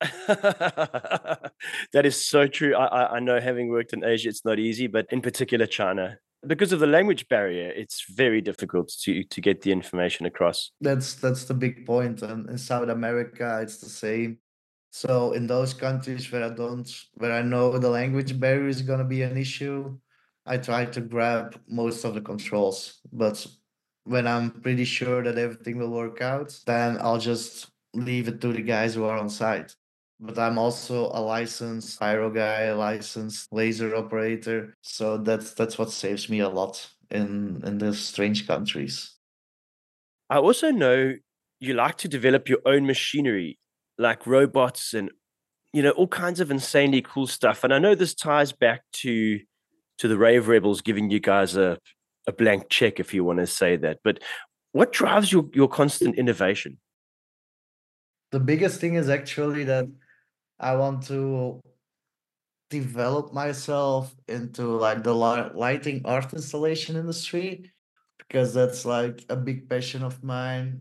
[1.92, 2.74] that is so true.
[2.76, 6.18] I, I I know having worked in Asia, it's not easy, but in particular China,
[6.46, 10.70] because of the language barrier, it's very difficult to to get the information across.
[10.80, 12.22] That's that's the big point.
[12.22, 14.38] And in South America, it's the same.
[14.92, 19.04] So in those countries where I don't, where I know the language barrier is gonna
[19.04, 19.98] be an issue,
[20.50, 22.98] I try to grab most of the controls.
[23.12, 23.46] But
[24.02, 28.52] when I'm pretty sure that everything will work out, then I'll just leave it to
[28.52, 29.76] the guys who are on site.
[30.18, 34.76] But I'm also a licensed pyro guy, a licensed laser operator.
[34.82, 39.16] So that's that's what saves me a lot in in these strange countries.
[40.28, 41.14] I also know
[41.60, 43.60] you like to develop your own machinery,
[43.98, 45.12] like robots and
[45.72, 47.62] you know all kinds of insanely cool stuff.
[47.62, 49.40] And I know this ties back to
[50.00, 51.78] to the Rave Rebels giving you guys a
[52.26, 53.98] a blank check, if you want to say that.
[54.04, 54.20] But
[54.72, 56.78] what drives your your constant innovation?
[58.32, 59.86] The biggest thing is actually that
[60.58, 61.60] I want to
[62.70, 67.72] develop myself into like the lighting art installation industry
[68.18, 70.80] because that's like a big passion of mine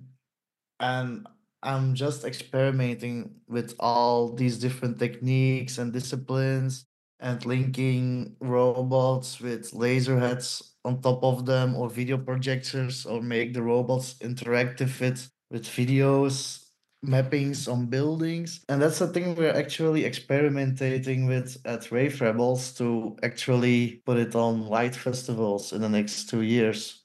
[0.79, 1.25] and
[1.63, 6.86] I'm just experimenting with all these different techniques and disciplines
[7.19, 13.53] and linking robots with laser heads on top of them or video projectors or make
[13.53, 16.65] the robots interactive with with videos
[17.05, 18.63] mappings on buildings.
[18.67, 24.36] And that's the thing we're actually experimenting with at Rave Rebels to actually put it
[24.36, 27.03] on light festivals in the next two years.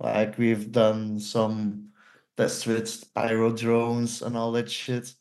[0.00, 1.90] Like we've done some
[2.36, 5.12] tests with pyro drones and all that shit,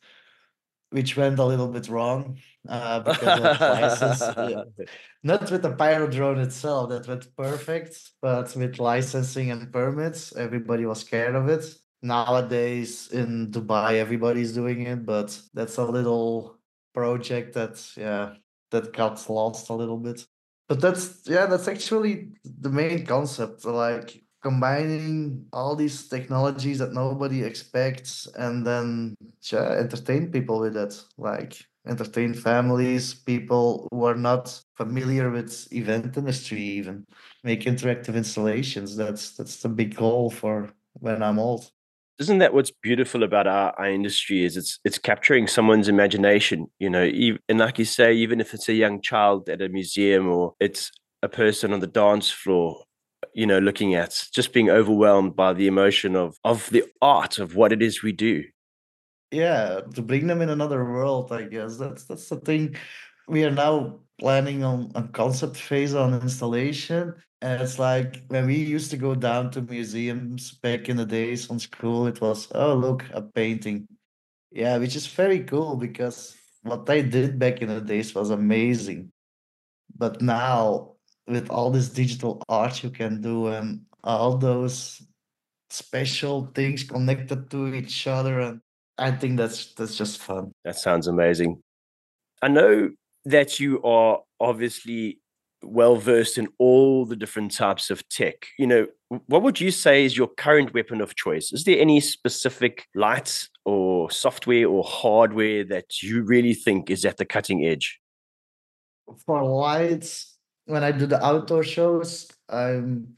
[0.89, 4.37] which went a little bit wrong uh, because of license.
[4.37, 4.85] yeah.
[5.23, 10.85] Not with the pyro drone itself, that went perfect, but with licensing and permits, everybody
[10.85, 11.65] was scared of it.
[12.01, 16.57] Nowadays in Dubai, everybody's doing it, but that's a little
[16.93, 18.33] project that, yeah,
[18.71, 20.25] that got lost a little bit.
[20.69, 23.65] But that's, yeah, that's actually the main concept.
[23.65, 29.15] Like, combining all these technologies that nobody expects and then
[29.51, 36.17] yeah, entertain people with it like entertain families people who are not familiar with event
[36.17, 37.05] industry even
[37.43, 41.71] make interactive installations that's that's the big goal for when i'm old
[42.19, 44.43] Isn't that what's beautiful about our, our industry?
[44.43, 47.05] Is it's it's capturing someone's imagination, you know,
[47.47, 50.89] and like you say, even if it's a young child at a museum or it's
[51.21, 52.83] a person on the dance floor,
[53.33, 57.55] you know, looking at just being overwhelmed by the emotion of of the art of
[57.55, 58.43] what it is we do.
[59.31, 61.77] Yeah to bring them in another world i guess.
[61.77, 62.75] That's that's the thing.
[63.27, 68.55] We are now planning on a concept phase on installation and it's like when we
[68.55, 72.73] used to go down to museums back in the days on school it was oh
[72.73, 73.87] look a painting.
[74.51, 79.11] Yeah which is very cool because what they did back in the days was amazing.
[79.95, 80.93] But now
[81.27, 85.01] with all this digital art you can do and all those
[85.69, 88.61] special things connected to each other and
[88.97, 90.51] I think that's that's just fun.
[90.65, 91.61] That sounds amazing.
[92.41, 92.89] I know
[93.25, 95.19] that you are obviously
[95.63, 98.47] well versed in all the different types of tech.
[98.57, 98.87] You know,
[99.27, 101.51] what would you say is your current weapon of choice?
[101.51, 107.17] Is there any specific lights or software or hardware that you really think is at
[107.17, 107.99] the cutting edge?
[109.25, 113.15] For lights, when I do the outdoor shows, I'm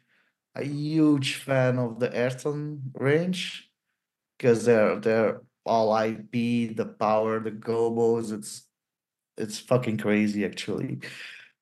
[0.56, 3.70] a huge fan of the Ayrton range
[4.38, 8.34] because they're they're all IP, the power, the gobos.
[8.34, 8.64] It's
[9.38, 11.00] it's fucking crazy actually.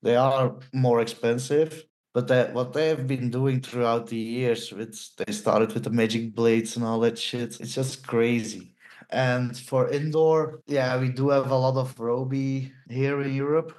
[0.02, 5.14] They are more expensive, but that what they have been doing throughout the years, it's
[5.18, 7.60] they started with the magic blades and all that shit.
[7.60, 8.74] It's just crazy.
[9.10, 13.72] And for indoor, yeah, we do have a lot of Robe here in Europe,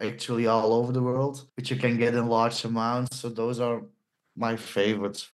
[0.00, 3.18] actually all over the world, which you can get in large amounts.
[3.20, 3.82] So those are
[4.36, 5.30] my favorites.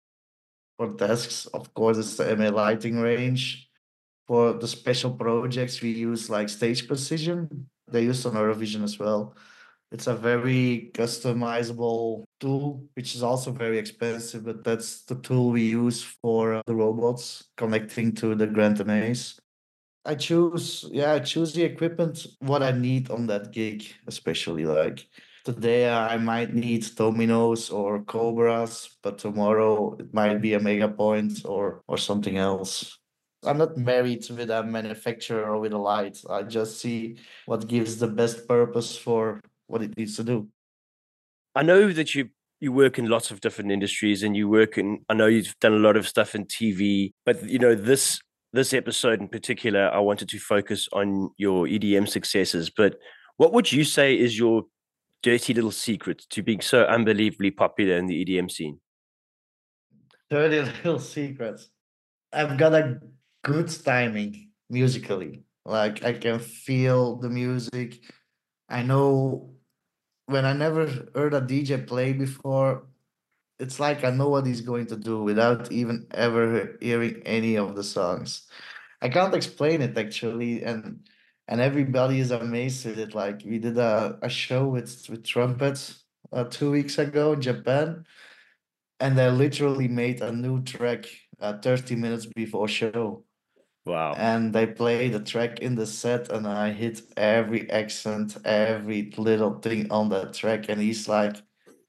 [0.78, 3.67] For desks, of course, it's the MA lighting range.
[4.28, 7.70] For the special projects, we use like Stage Precision.
[7.88, 9.36] They use on Eurovision as well.
[9.90, 15.64] It's a very customizable tool, which is also very expensive, but that's the tool we
[15.64, 19.40] use for the robots connecting to the Grand MAs.
[20.04, 25.08] I choose, yeah, I choose the equipment what I need on that gig, especially like
[25.46, 31.82] today I might need Dominos or Cobras, but tomorrow it might be a MegaPointe or
[31.88, 33.00] or something else.
[33.46, 36.18] I'm not married with a manufacturer or with a light.
[36.30, 40.48] I just see what gives the best purpose for what it needs to do.
[41.56, 45.06] I know that you you work in lots of different industries and you work in
[45.10, 48.20] I know you've done a lot of stuff in TV, but you know this
[48.54, 52.96] this episode in particular I wanted to focus on your EDM successes, but
[53.38, 54.64] what would you say is your
[55.22, 58.80] dirty little secret to being so unbelievably popular in the EDM scene?
[60.30, 61.70] Dirty little secrets.
[62.34, 63.00] I've got a
[63.48, 65.44] good timing musically.
[65.66, 68.02] Like I can feel the music.
[68.70, 69.54] I know
[70.28, 72.88] when I never heard a DJ play before,
[73.60, 77.76] it's like I know what he's going to do without even ever hearing any of
[77.76, 78.48] the songs.
[79.02, 81.08] I can't explain it actually, and
[81.50, 83.16] and everybody is amazed at it.
[83.16, 88.06] Like we did a, a show with with trumpets uh, two weeks ago in Japan,
[89.00, 91.06] and they literally made a new track
[91.40, 93.24] uh, 30 minutes before show.
[93.88, 94.16] Wow.
[94.18, 99.60] And they played the track in the set, and I hit every accent, every little
[99.60, 100.68] thing on that track.
[100.68, 101.38] And he's like,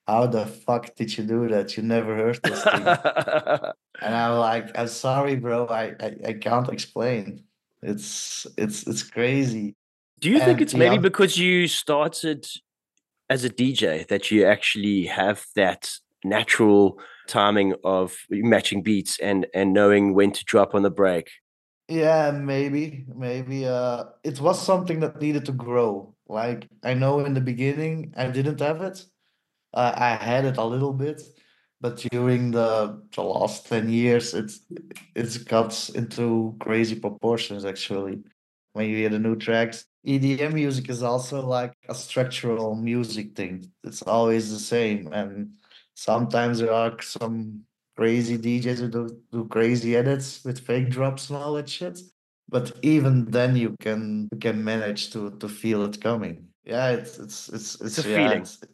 [0.06, 1.76] How the fuck did you do that?
[1.76, 2.86] You never heard this thing.
[4.02, 5.66] and I'm like, I'm sorry, bro.
[5.66, 7.42] I, I, I can't explain.
[7.82, 9.74] It's it's it's crazy.
[10.20, 11.00] Do you think it's maybe yeah.
[11.00, 12.46] because you started
[13.28, 15.90] as a DJ that you actually have that
[16.24, 21.28] natural timing of matching beats and and knowing when to drop on the break?
[21.88, 23.66] Yeah, maybe, maybe.
[23.66, 26.14] Uh, it was something that needed to grow.
[26.28, 29.06] Like I know in the beginning I didn't have it.
[29.74, 31.22] Uh, I had it a little bit,
[31.80, 34.60] but during the the last ten years, it's
[35.16, 37.64] it's got into crazy proportions.
[37.66, 38.20] Actually,
[38.72, 43.72] when you hear the new tracks, EDM music is also like a structural music thing.
[43.84, 45.52] It's always the same, and
[45.94, 47.64] sometimes there are some
[47.98, 51.98] crazy DJs who do, do crazy edits with fake drops and all that shit.
[52.48, 56.46] But even then, you can you can manage to to feel it coming.
[56.64, 58.42] Yeah, it's it's it's it's, it's a yeah, feeling.
[58.42, 58.72] It's, it's,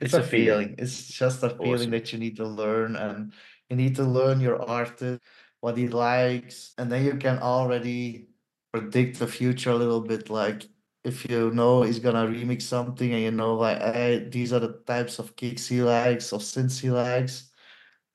[0.00, 0.68] it's a, a feeling.
[0.68, 0.74] feeling.
[0.78, 1.90] It's just a feeling awesome.
[1.90, 3.32] that you need to learn, and
[3.68, 5.20] you need to learn your artist,
[5.60, 8.28] what he likes, and then you can already
[8.72, 10.30] predict the future a little bit.
[10.30, 10.62] Like
[11.02, 14.80] if you know he's gonna remix something, and you know like hey, these are the
[14.86, 17.49] types of kicks he likes or synths he likes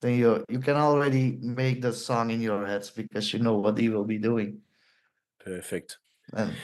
[0.02, 3.78] then you you can already make the song in your heads because you know what
[3.78, 4.60] he will be doing.
[5.44, 5.98] Perfect.
[6.32, 6.54] And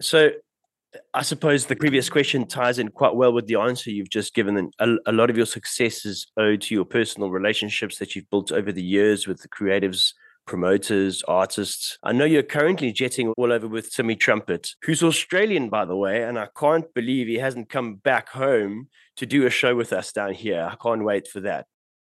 [0.00, 0.30] so
[1.14, 4.70] I suppose the previous question ties in quite well with the answer you've just given.
[4.78, 8.52] A, a lot of your success is owed to your personal relationships that you've built
[8.52, 10.12] over the years with the creatives,
[10.46, 11.98] promoters, artists.
[12.02, 16.24] I know you're currently jetting all over with Timmy Trumpet, who's Australian, by the way,
[16.24, 20.12] and I can't believe he hasn't come back home to do a show with us
[20.12, 20.68] down here.
[20.70, 21.66] I can't wait for that.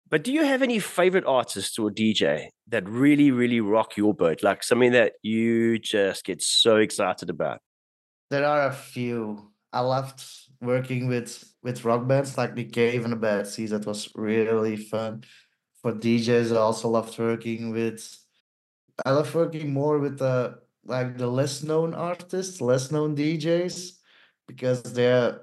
[0.10, 4.42] But do you have any favorite artists or DJ that really, really rock your boat?
[4.42, 7.60] Like something that you just get so excited about?
[8.30, 9.52] There are a few.
[9.74, 10.24] I loved
[10.62, 13.72] working with with rock bands like the Cave and the Bad Seeds.
[13.72, 15.24] That was really fun.
[15.82, 18.18] For DJs, I also loved working with.
[19.06, 23.92] I love working more with the like the less known artists, less known DJs,
[24.48, 25.42] because they're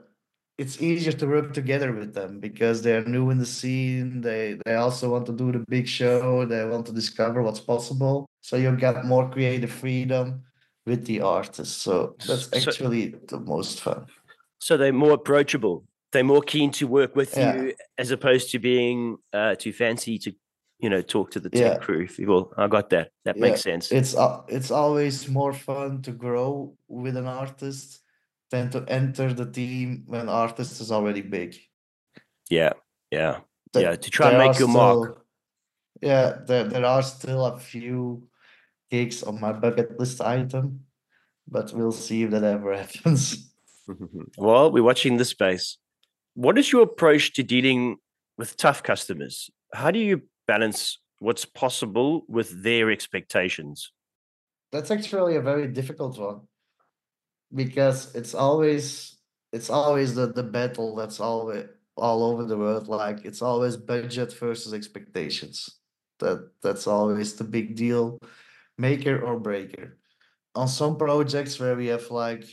[0.59, 4.20] it's easier to work together with them because they're new in the scene.
[4.20, 6.44] They they also want to do the big show.
[6.46, 8.26] They want to discover what's possible.
[8.40, 10.42] So you get more creative freedom.
[10.86, 11.78] with the artist.
[11.80, 14.05] So that's So- actually the most fun.
[14.59, 15.76] So they're more approachable.
[16.12, 17.57] They're more keen to work with Yeah.
[17.57, 20.30] you as opposed to being uh, too fancy to,
[20.84, 21.78] you know, talk to the tech Yeah.
[21.84, 22.02] crew.
[22.05, 22.52] If you will.
[22.59, 23.09] I got that.
[23.24, 23.90] That Yeah, makes sense.
[23.92, 28.02] It's al- it's always more fun to grow with an artist
[28.55, 31.57] than to enter the team when artist is already big.
[32.48, 32.72] yeah,
[33.11, 33.40] yeah,
[33.72, 33.96] Th- yeah.
[33.96, 35.26] To try and make your mark.
[36.00, 38.28] Yeah, there there are still a few
[38.90, 40.86] gigs on my bucket list item,
[41.48, 43.50] but we'll see if that ever happens.
[44.38, 45.78] well, we're watching this space.
[46.34, 47.96] What is your approach to dealing
[48.38, 49.50] with tough customers?
[49.72, 53.92] How do you balance what's possible with their expectations?
[54.72, 56.40] That's actually a very difficult one
[57.55, 59.16] because it's always
[59.52, 64.32] it's always the the battle that's always all over the world like it's always budget
[64.34, 65.78] versus expectations.
[66.18, 68.18] That that's always the big deal
[68.78, 69.98] maker or breaker.
[70.55, 72.44] On some projects where we have like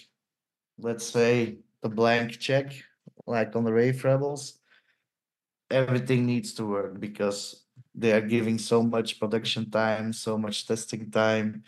[0.77, 2.73] let's say the blank check
[3.25, 4.59] like on the rave rebels
[5.69, 11.09] everything needs to work because they are giving so much production time so much testing
[11.11, 11.63] time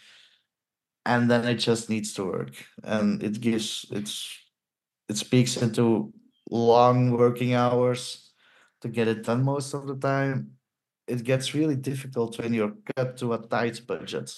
[1.06, 2.54] and then it just needs to work.
[2.84, 4.38] And it gives it's
[5.10, 6.14] it speaks into
[6.50, 8.32] long working hours
[8.82, 10.52] to get it done most of the time.
[11.08, 14.32] It gets really difficult when you're cut to a tight budget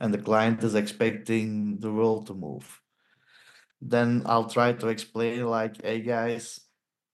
[0.00, 2.80] and the client is expecting the world to move.
[3.80, 6.60] Then i'll try to explain like hey guys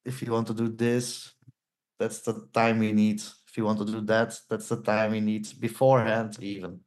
[0.04, 1.32] if you want to do this
[1.98, 3.20] that's the time we need.
[3.48, 6.80] If you want to do that that's the time we need beforehand even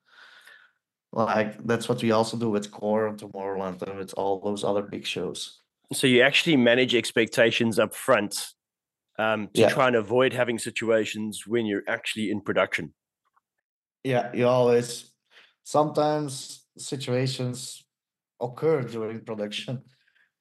[1.14, 4.82] like that's what we also do with Core and Tomorrowland and with all those other
[4.82, 5.62] big shows.
[5.94, 8.54] So you actually manage expectations up front
[9.20, 9.70] um, to Yeah.
[9.70, 12.94] try and avoid having situations when you're actually in production.
[14.04, 15.12] Yeah, you always
[15.64, 17.86] sometimes situations
[18.42, 19.84] occur during production,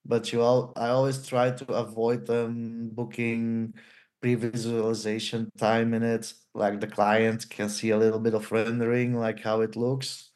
[0.07, 3.75] but you all I always try to avoid them booking
[4.23, 6.33] pre-visualization time in it.
[6.55, 10.32] Like the client can see a little bit of rendering, like how it looks.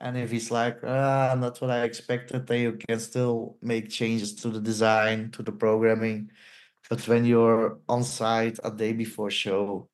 [0.00, 4.34] And if he's like, ah, not what I expected, then you can still make changes
[4.36, 6.30] to the design, to the programming.
[6.88, 9.88] But when you're on site a day before show,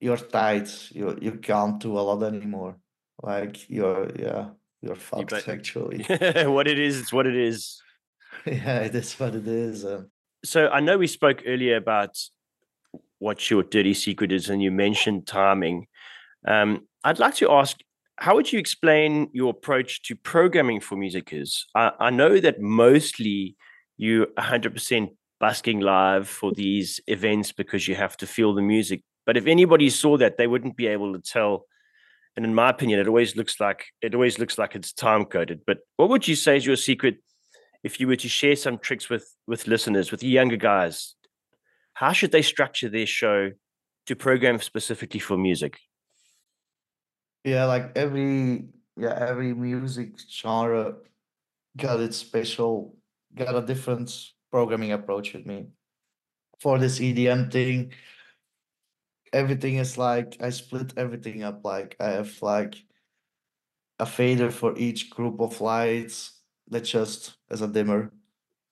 [0.00, 0.90] you're tight.
[0.90, 2.78] You you can't do a lot anymore.
[3.22, 4.50] Like you're yeah,
[4.82, 5.48] you're fucked bet.
[5.48, 6.04] actually.
[6.48, 7.80] what it is, it's what it is.
[8.46, 9.84] yeah, it is what it is.
[9.84, 10.10] Um,
[10.44, 12.18] So I know we spoke earlier about
[13.18, 15.86] what your dirty secret is, and you mentioned timing.
[16.46, 17.78] Um, I'd like to ask,
[18.16, 21.66] how would you explain your approach to programming for musicians?
[21.74, 23.56] I, I know that mostly
[23.96, 25.08] you 100%
[25.40, 29.02] busking live for these events because you have to feel the music.
[29.26, 31.66] But if anybody saw that, they wouldn't be able to tell.
[32.36, 35.60] And in my opinion, it always looks like it always looks like it's time coded.
[35.66, 37.16] But what would you say is your secret
[37.82, 41.14] if you were to share some tricks with with listeners, with younger guys?
[41.94, 43.52] How should they structure their show
[44.06, 45.78] to program specifically for music?
[47.44, 50.94] Yeah, like every yeah, every music genre
[51.76, 52.96] got its special,
[53.34, 54.10] got a different
[54.50, 55.68] programming approach with me.
[56.60, 57.92] For this EDM thing,
[59.32, 61.64] everything is like I split everything up.
[61.64, 62.76] Like I have like
[63.98, 68.12] a fader for each group of lights that just as a dimmer.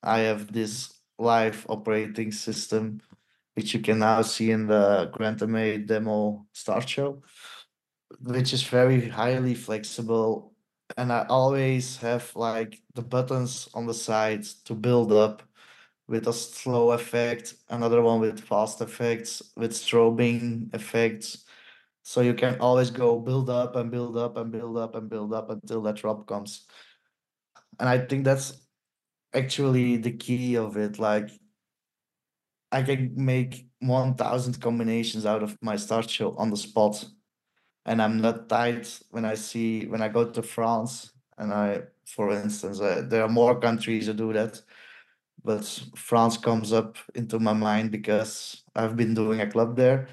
[0.01, 3.01] I have this live operating system,
[3.55, 7.21] which you can now see in the Grand MA demo start show,
[8.21, 10.53] which is very highly flexible.
[10.97, 15.43] And I always have like the buttons on the sides to build up
[16.07, 21.45] with a slow effect, another one with fast effects, with strobing effects.
[22.03, 25.33] So you can always go build up and build up and build up and build
[25.33, 26.67] up until that drop comes.
[27.79, 28.53] And I think that's
[29.33, 30.99] actually the key of it.
[30.99, 31.31] Like
[32.71, 37.05] I can make 1000 combinations out of my start show on the spot.
[37.85, 42.31] And I'm not tight when I see when I go to France and I, for
[42.31, 44.61] instance, uh, there are more countries that do that
[45.43, 45.65] but
[45.95, 50.07] France comes up into my mind because I've been doing a club there,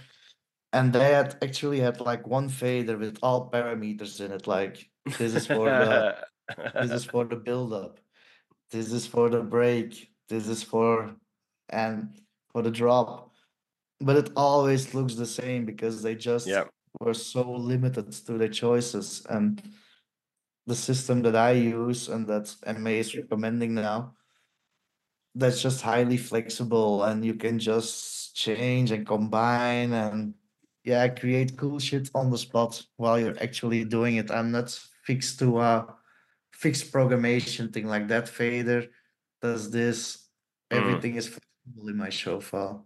[0.72, 4.46] and they had actually had like one fader with all parameters in it.
[4.46, 6.16] Like this is for the
[6.74, 8.00] this is for the build up,
[8.70, 11.14] this is for the break, this is for
[11.68, 12.20] and
[12.52, 13.30] for the drop,
[14.00, 16.64] but it always looks the same because they just yeah.
[17.00, 19.62] Were so limited to their choices and
[20.66, 24.14] the system that I use and that MA is recommending now
[25.34, 30.34] that's just highly flexible and you can just change and combine and
[30.84, 35.38] yeah create cool shit on the spot while you're actually doing it i'm not fixed
[35.38, 35.86] to a
[36.60, 38.84] fixed programmation thing like that fader
[39.40, 40.28] does this.
[40.70, 40.76] Mm.
[40.76, 42.84] Everything is flexible in my show file.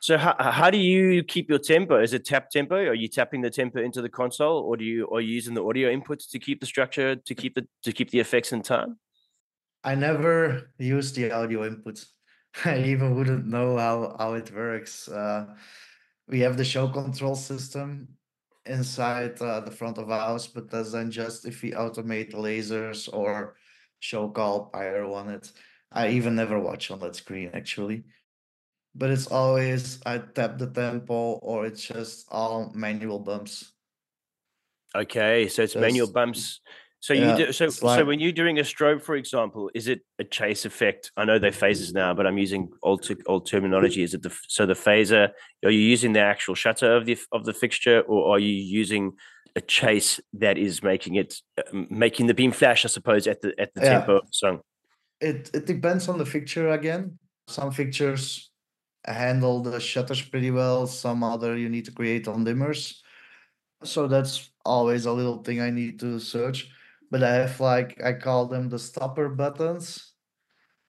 [0.00, 2.00] So how, how do you keep your tempo?
[2.00, 2.76] Is it tap tempo?
[2.76, 5.62] Are you tapping the tempo into the console, or do you are you using the
[5.62, 8.98] audio inputs to keep the structure to keep the to keep the effects in time?
[9.84, 12.06] I never use the audio inputs.
[12.64, 15.06] I even wouldn't know how how it works.
[15.06, 15.54] Uh,
[16.28, 18.08] we have the show control system
[18.64, 23.56] inside uh, the front of house, but that's then just if we automate lasers or
[23.98, 25.52] show call pyro on it.
[25.92, 28.04] I even never watch on that screen actually
[28.94, 33.72] but it's always I tap the tempo or it's just all manual bumps.
[34.94, 36.60] Okay, so it's manual bumps.
[37.02, 39.88] So yeah, you do so it's so when you're doing a strobe, for example, is
[39.88, 41.12] it a chase effect?
[41.16, 44.02] I know they're phases now, but I'm using old old terminology.
[44.02, 45.30] Is it the so the phaser?
[45.64, 49.12] Are you using the actual shutter of the of the fixture, or are you using
[49.56, 52.84] a chase that is making it uh, making the beam flash?
[52.84, 54.60] I suppose at the at the yeah, tempo of the song.
[55.22, 57.18] it it depends on the fixture again.
[57.48, 58.49] Some fixtures
[59.04, 63.00] handle the shutters pretty well, some other you need to create on dimmers.
[63.82, 66.70] So that's always a little thing I need to search.
[67.10, 70.12] But I have like I call them the stopper buttons.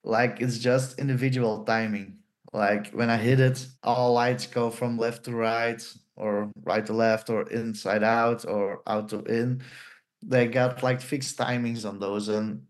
[0.04, 2.20] Like it's just individual timing.
[2.54, 5.82] Like when I hit it, all lights go from left to right,
[6.16, 9.64] or right to left, or inside out, or out to in.
[10.22, 12.28] They got like fixed timings on those.
[12.28, 12.64] And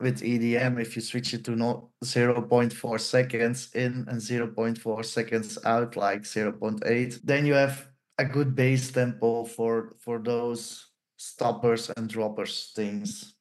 [0.00, 5.96] with EDM, if you switch it to no 0.4 seconds in and 0.4 seconds out,
[5.96, 7.88] like 0.8, then you have
[8.18, 13.34] a good base tempo for for those stoppers and droppers things.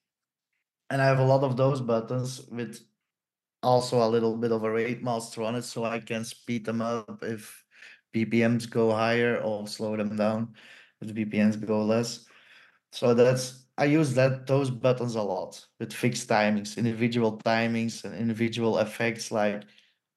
[0.89, 2.79] And I have a lot of those buttons with
[3.61, 6.81] also a little bit of a rate master on it, so I can speed them
[6.81, 7.63] up if
[8.15, 10.55] BPMs go higher or slow them down
[11.01, 12.25] if the BPMs go less.
[12.91, 18.15] So that's I use that those buttons a lot with fixed timings, individual timings and
[18.15, 19.63] individual effects like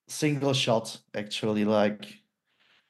[0.09, 2.17] single shot actually like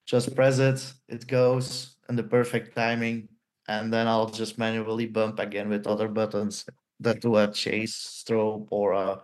[0.06, 3.28] just press it, it goes and the perfect timing
[3.68, 6.64] and then I'll just manually bump again with other buttons
[7.00, 9.22] that do a chase strobe or a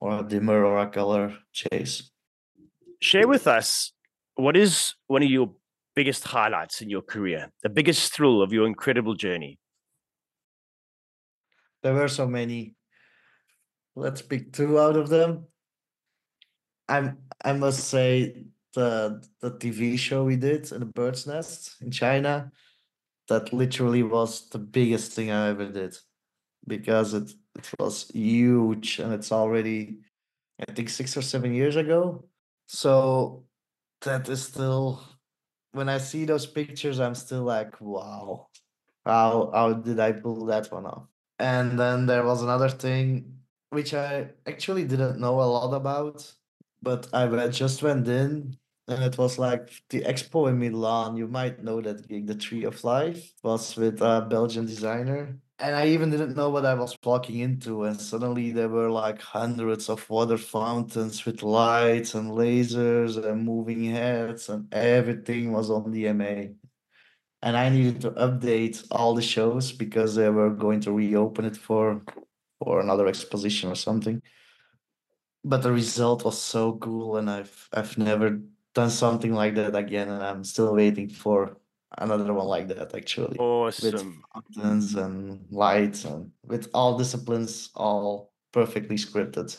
[0.00, 2.10] or a dimmer or a color chase.
[3.00, 3.92] Share with us
[4.34, 5.52] what is one of your
[5.94, 9.58] biggest highlights in your career, the biggest thrill of your incredible journey.
[11.82, 12.74] There were so many.
[13.94, 15.46] Let's pick two out of them.
[16.88, 21.90] I'm I must say the the TV show we did in the bird's nest in
[21.90, 22.50] China,
[23.28, 25.96] that literally was the biggest thing I ever did
[26.66, 29.98] because it it was huge and it's already
[30.68, 32.24] I think six or seven years ago.
[32.66, 33.44] So
[34.02, 35.02] that is still
[35.72, 38.48] when I see those pictures, I'm still like, wow,
[39.04, 41.06] how how did I pull that one off?
[41.38, 43.38] And then there was another thing
[43.70, 46.32] which I actually didn't know a lot about,
[46.82, 48.56] but I just went in
[48.88, 51.16] and it was like the expo in Milan.
[51.16, 55.38] You might know that gig, the Tree of Life, was with a Belgian designer.
[55.60, 57.84] And I even didn't know what I was walking into.
[57.84, 63.84] And suddenly there were like hundreds of water fountains with lights and lasers and moving
[63.84, 66.54] heads, and everything was on DMX
[67.42, 71.56] and I needed to update all the shows because they were going to reopen it
[71.56, 72.02] for
[72.58, 74.22] for another exposition or something.
[75.44, 78.40] But the result was so cool, and I've I've never
[78.74, 81.56] done something like that again, and I'm still waiting for
[81.96, 84.22] another one like that actually with Awesome.
[84.34, 89.58] fountains and lights and with all disciplines all perfectly scripted.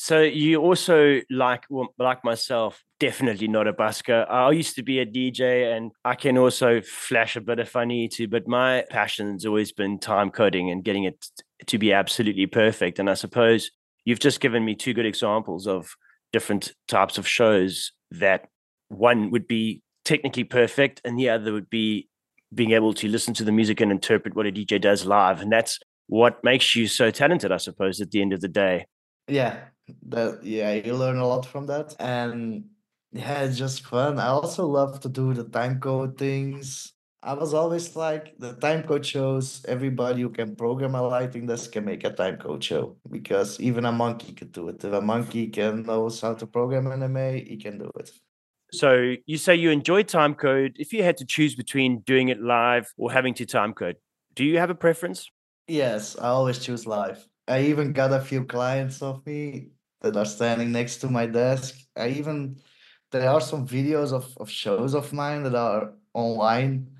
[0.00, 1.64] So you also like
[1.98, 4.30] like myself, definitely not a busker.
[4.30, 7.84] I used to be a DJ and I can also flash a bit if I
[7.84, 11.26] need to, but my passion's always been time coding and getting it
[11.66, 13.00] to be absolutely perfect.
[13.00, 13.72] And I suppose
[14.04, 15.90] you've just given me two good examples of
[16.32, 18.46] different types of shows that
[18.86, 22.08] one would be technically perfect and the other would be
[22.54, 25.40] being able to listen to the music and interpret what a DJ does live.
[25.40, 28.86] And that's what makes you so talented, I suppose, at the end of the day.
[29.26, 29.58] Yeah,
[30.08, 31.94] that yeah, you learn a lot from that.
[31.98, 32.64] And
[33.12, 34.18] yeah, it's just fun.
[34.18, 36.92] I also love to do the time code things.
[37.22, 41.72] I was always like the time code shows, everybody who can program a lighting desk
[41.72, 44.84] can make a time code show because even a monkey could do it.
[44.84, 48.10] If a monkey can knows how to program an MA, he can do it.
[48.72, 50.76] So you say you enjoy time code.
[50.78, 53.96] If you had to choose between doing it live or having to time code,
[54.34, 55.28] do you have a preference?
[55.66, 57.26] Yes, I always choose live.
[57.48, 59.70] I even got a few clients of me
[60.02, 61.76] that are standing next to my desk.
[61.96, 62.60] I even
[63.10, 66.90] there are some videos of, of shows of mine that are online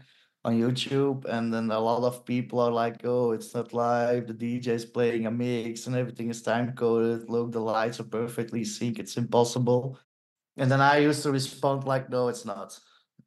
[0.44, 4.26] on YouTube, and then a lot of people are like, "Oh, it's not live.
[4.26, 7.28] The DJ is playing a mix, and everything is time coded.
[7.28, 8.98] Look, the lights are perfectly synced.
[9.00, 9.98] It's impossible."
[10.56, 12.78] And then I used to respond like, "No, it's not."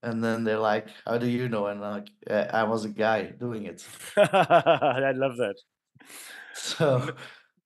[0.04, 2.10] And then they're like, "How do you know?" And I'm like,
[2.54, 3.86] I was a guy doing it."
[4.18, 5.56] I love that.
[6.54, 7.16] So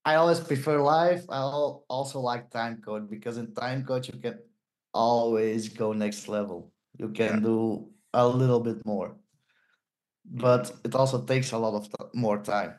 [0.06, 1.26] I always prefer live.
[1.28, 4.38] I also like time code because in time code you can
[4.94, 6.72] always go next level.
[6.96, 9.16] You can do a little bit more,
[10.24, 12.74] but it also takes a lot of t- more time.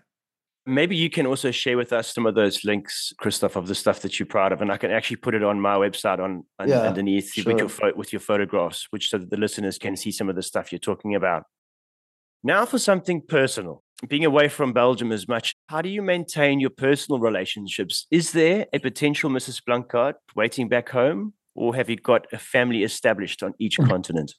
[0.65, 3.99] Maybe you can also share with us some of those links, Kristof, of the stuff
[4.01, 6.69] that you're proud of, and I can actually put it on my website on, on
[6.69, 7.93] Yeah, underneath with your sure.
[7.93, 10.80] with your photographs, which so that the listeners can see some of the stuff you're
[10.80, 11.43] talking about.
[12.41, 16.69] Now, for something personal, being away from Belgium as much, how do you maintain your
[16.69, 18.05] personal relationships?
[18.11, 19.61] Is there a potential Mrs.
[19.67, 24.35] Blancquaert waiting back home, or have you got a family established on each continent?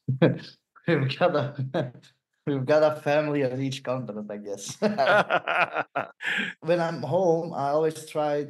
[0.86, 1.92] we've got a
[2.46, 4.80] we've got a family on each continent, I guess.
[6.60, 8.46] when I'm home, I always try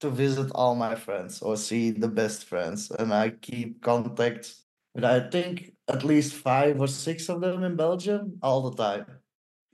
[0.00, 4.54] to visit all my friends or see the best friends, and I keep contact
[4.94, 9.06] with I think at least five or six of them in Belgium all the time.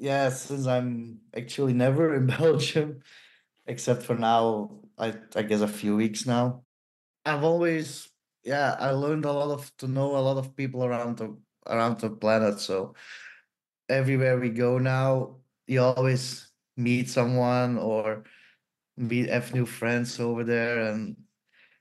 [0.00, 3.02] Yeah, since I'm actually never in Belgium,
[3.66, 6.64] except for now, I I guess a few weeks now.
[7.26, 8.08] I've always
[8.44, 11.36] yeah, I learned a lot of to know a lot of people around the
[11.66, 12.60] around the planet.
[12.60, 12.94] So
[13.90, 18.24] everywhere we go now, you always meet someone or
[18.96, 21.16] meet have new friends over there, and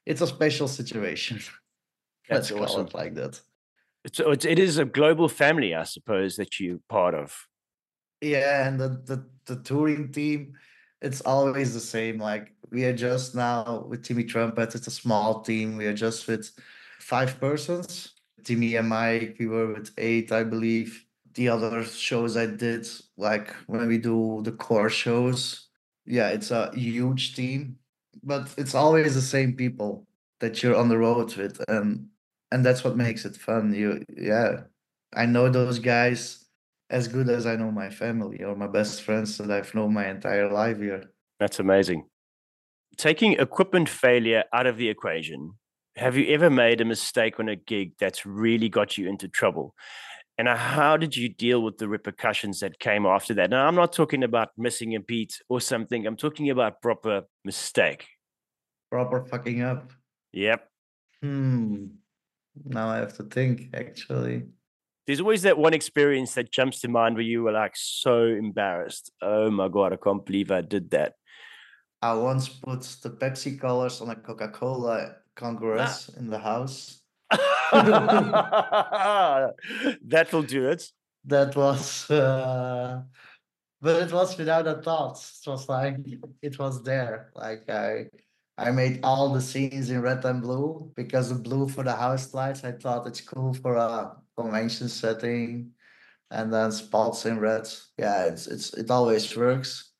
[0.05, 1.39] it's a special situation.
[2.29, 2.89] That's Let's awesome.
[2.93, 3.41] like that.
[4.13, 7.48] So oh, it's, it is a global family, I suppose, that you're part of.
[8.21, 10.53] Yeah, and the, the the touring team,
[11.01, 12.19] it's always the same.
[12.19, 15.77] Like we are just now with Timmy Trumpet, it's a small team.
[15.77, 16.51] We are just with
[16.99, 18.13] five persons.
[18.43, 21.05] Timmy and Mike, we were with eight, I believe.
[21.35, 25.67] The other shows I did, like when we do the core shows,
[26.05, 27.77] yeah, it's a huge team,
[28.23, 30.07] but it's always the same people
[30.39, 32.09] that you're on the road with, and
[32.51, 33.73] and that's what makes it fun.
[33.73, 34.63] You, yeah,
[35.13, 36.45] I know those guys
[36.89, 40.09] as good as I know my family or my best friends that I've known my
[40.09, 41.03] entire life here.
[41.39, 42.05] That's amazing.
[42.97, 45.53] Taking equipment failure out of the equation,
[45.95, 49.75] have you ever made a mistake on a gig that's really got you into trouble?
[50.37, 53.49] And how did you deal with the repercussions that came after that?
[53.49, 56.07] Now, I'm not talking about missing a beat or something.
[56.07, 58.07] I'm talking about proper mistake.
[58.89, 59.91] Proper fucking up.
[60.31, 60.65] Yep.
[61.21, 61.85] Hmm.
[62.63, 64.43] Now I have to think actually.
[65.09, 69.11] There's always that one experience that jumps to mind where you were like so embarrassed.
[69.23, 71.15] Oh my God, I can't believe I did that.
[71.99, 77.01] I once put the Pepsi colors on a Coca Cola Congress in the house.
[77.31, 77.41] that
[80.31, 80.83] will do it.
[81.25, 83.01] That was, uh,
[83.81, 85.17] but it was without a thought.
[85.43, 85.97] It was like
[86.43, 87.31] it was there.
[87.33, 88.09] Like I,
[88.59, 92.31] I made all the scenes in red and blue because the blue for the house
[92.35, 92.63] lights.
[92.63, 95.71] I thought it's cool for a convention setting,
[96.31, 97.67] and then spots in red.
[97.97, 99.91] Yeah, it's it's it always works.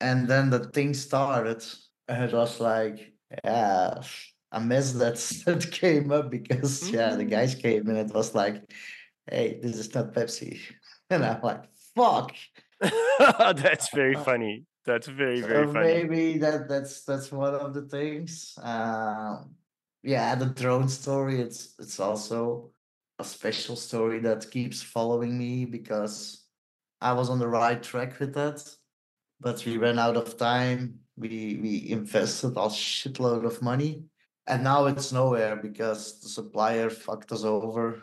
[0.00, 1.62] And then the thing started,
[2.08, 3.12] and it was like,
[3.44, 4.02] yeah,
[4.52, 5.16] a mess that
[5.46, 8.62] that came up because yeah, the guys came and it was like,
[9.30, 10.60] hey, this is not Pepsi,
[11.10, 11.64] and I'm like,
[11.94, 12.32] fuck.
[13.38, 14.64] That's very funny.
[14.86, 15.86] That's very, very So funny.
[15.86, 18.54] maybe that that's that's one of the things.
[18.62, 19.54] Um,
[20.02, 21.40] yeah, the drone story.
[21.40, 22.69] It's it's also
[23.20, 26.44] a special story that keeps following me because
[27.00, 28.62] I was on the right track with that,
[29.40, 31.00] but we ran out of time.
[31.16, 34.04] We we invested a shitload of money,
[34.46, 38.02] and now it's nowhere because the supplier fucked us over.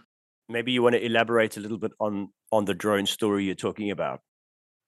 [0.49, 3.91] Maybe you want to elaborate a little bit on on the drone story you're talking
[3.91, 4.21] about.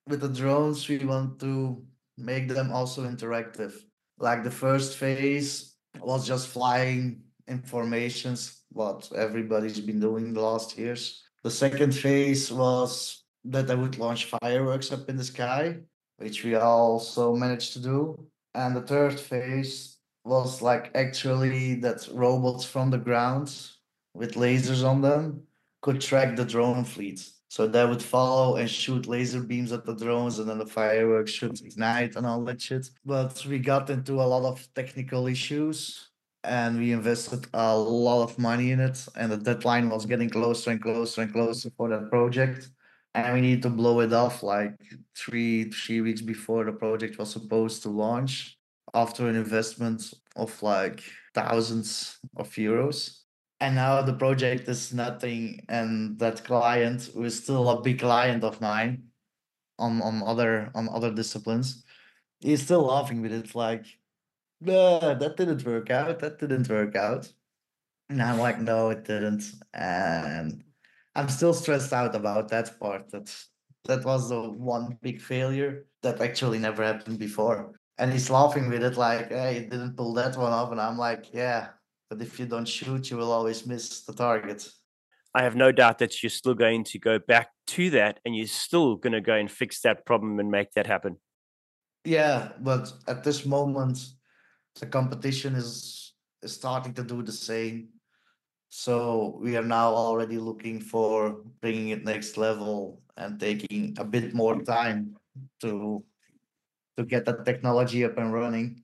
[0.08, 1.84] with the drones, we want to
[2.18, 3.74] make them also interactive.
[4.18, 11.24] Like the first phase was just flying informations, what everybody's been doing the last years.
[11.44, 15.78] The second phase was that I would launch fireworks up in the sky,
[16.18, 18.28] which we also managed to do.
[18.54, 23.56] And the third phase was like actually that robots from the ground
[24.14, 25.44] with lasers on them
[25.82, 27.28] could track the drone fleet.
[27.48, 31.32] So they would follow and shoot laser beams at the drones, and then the fireworks
[31.32, 32.90] should ignite and all that shit.
[33.06, 36.09] But we got into a lot of technical issues
[36.44, 39.06] and we invested a lot of money in it.
[39.16, 42.70] And the deadline was getting closer and closer and closer for that project.
[43.14, 44.76] And we needed to blow it off like
[45.16, 48.58] three, three weeks before the project was supposed to launch
[48.94, 53.20] after an investment of like thousands of euros
[53.60, 58.44] and now the project is nothing and that client who is still a big client
[58.44, 59.04] of mine
[59.78, 61.84] on on other on other disciplines
[62.40, 63.86] he's still laughing with it like
[64.62, 67.32] no that didn't work out that didn't work out.
[68.10, 69.44] And i'm like no it didn't.
[69.74, 70.64] And
[71.16, 73.10] i'm still stressed out about that part.
[73.12, 73.34] That
[73.86, 77.74] that was the one big failure that actually never happened before.
[77.98, 80.72] And he's laughing with it like hey you didn't pull that one off.
[80.72, 81.70] And i'm like yeah
[82.10, 84.68] but if you don't shoot, you will always miss the target.
[85.36, 88.48] I have no doubt that you're still going to go back to that and you're
[88.48, 91.18] still going to go and fix that problem and make that happen.
[92.04, 94.00] Yeah, but at this moment,
[94.80, 96.14] the competition is,
[96.46, 97.90] starting to do the same.
[98.70, 104.34] So we are now already looking for bringing it next level and taking a bit
[104.34, 105.18] more time
[105.60, 106.02] to
[106.96, 108.84] to get that technology up and running.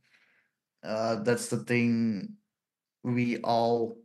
[0.84, 2.36] Uh, that's the thing
[3.04, 3.98] we all,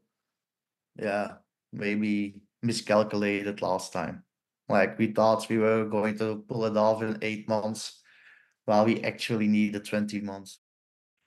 [0.95, 4.23] yeah, maybe miscalculated last time.
[4.69, 8.01] Like we thought we were going to pull it off in eight months,
[8.67, 10.61] while we actually needed 20 months.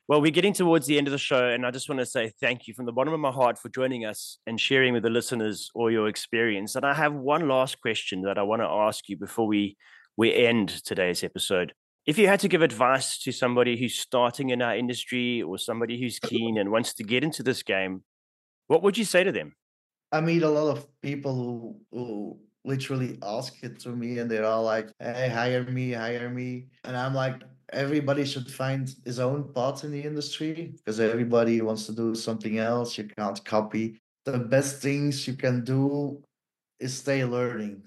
[0.10, 2.34] Well, we're getting towards the end of the show, and I just want to say
[2.42, 5.10] thank you from the bottom of my heart for joining us and sharing with the
[5.10, 6.76] listeners all your experience.
[6.76, 9.78] And I have one last question that I want to ask you before we
[10.18, 11.74] we end today's episode.
[12.06, 16.00] If you had to give advice to somebody who's starting in our industry or somebody
[16.00, 18.04] who's keen and wants to get into this game,
[18.68, 19.54] what would you say to them?
[20.12, 24.46] I meet a lot of people who, who literally ask it to me and they're
[24.46, 26.68] all like, hey, hire me, hire me.
[26.84, 27.42] And I'm like,
[27.74, 32.58] everybody should find his own path in the industry because everybody wants to do something
[32.60, 32.98] else.
[32.98, 34.02] You can't copy.
[34.26, 36.22] The best things you can do
[36.80, 37.84] is stay learning.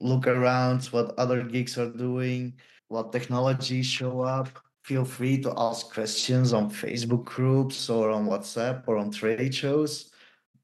[0.00, 2.54] Look around what other gigs are doing
[2.92, 4.48] what technologies show up.
[4.84, 10.10] Feel free to ask questions on Facebook groups or on WhatsApp or on trade shows.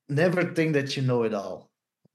[0.08, 1.67] Never think that you know it all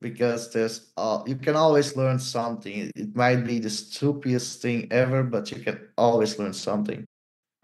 [0.04, 2.92] because there's uh, you can always learn something.
[2.96, 7.04] It might be the stupidest thing ever, but you can always learn something.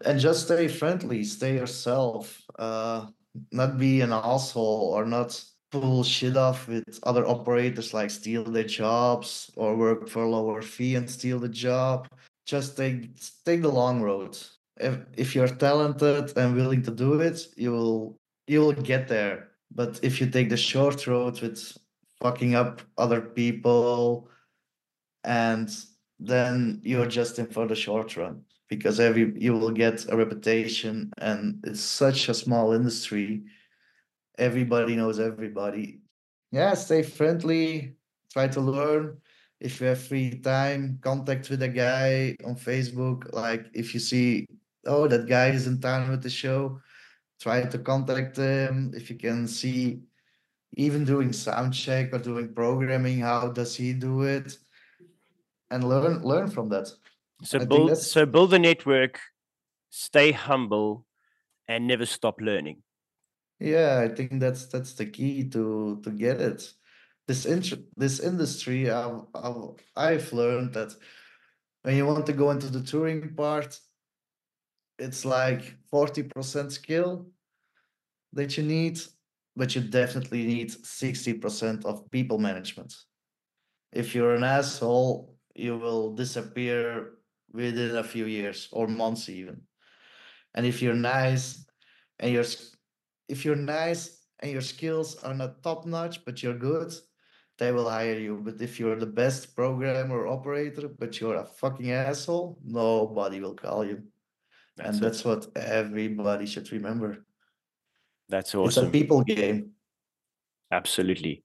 [0.04, 2.42] And just stay friendly, stay yourself.
[2.58, 3.06] Uh,
[3.52, 5.30] not be an asshole or not
[5.70, 10.96] pull shit off with other operators like steal their jobs or work for lower fee
[10.96, 12.08] and steal the job
[12.50, 13.14] just take
[13.44, 14.36] take the long road.
[14.78, 18.16] If if you're talented and willing to do it, you will
[18.46, 19.48] you will get there.
[19.72, 21.60] But if you take the short road with
[22.20, 24.28] fucking up other people,
[25.24, 25.74] and
[26.18, 31.12] then you're just in for the short run because every you will get a reputation,
[31.18, 33.42] and it's such a small industry.
[34.38, 36.00] Everybody knows everybody.
[36.52, 37.96] Yeah, stay friendly.
[38.32, 39.18] Try to learn
[39.60, 43.32] if you have free time, contact with a guy on Facebook.
[43.32, 44.46] Like if you see,
[44.86, 46.80] oh, that guy is in town with the show,
[47.40, 48.92] try to contact them.
[48.94, 50.00] If you can see,
[50.74, 54.56] even doing sound check or doing programming, how does he do it?
[55.70, 56.88] And learn learn from that.
[57.42, 59.20] So I build so build a network,
[59.90, 61.06] stay humble,
[61.68, 62.82] and never stop learning.
[63.60, 66.72] Yeah, I think that's that's the key to to get it
[67.30, 69.56] this in- this industry, I've, I've,
[69.96, 70.92] I've learned that
[71.82, 73.78] when you want to go into the touring part,
[74.98, 77.26] it's like 40% skill
[78.32, 79.00] that you need,
[79.60, 82.94] but you definitely need 60% of people management.
[83.92, 87.18] If you're an asshole, you will disappear
[87.52, 89.60] within a few years or months even.
[90.54, 91.66] And if you're nice
[92.18, 92.50] and you're
[93.28, 96.90] if you're nice and your skills are not top notch, but you're good,
[97.58, 98.40] they will hire you.
[98.42, 103.56] But if you're the best programmer or operator, but you're a fucking asshole, nobody will
[103.66, 104.04] call you.
[104.78, 105.00] That's and it.
[105.02, 107.26] that's what everybody should remember.
[108.30, 108.84] That's awesome.
[108.84, 109.72] It's a people game.
[110.72, 111.42] Absolutely.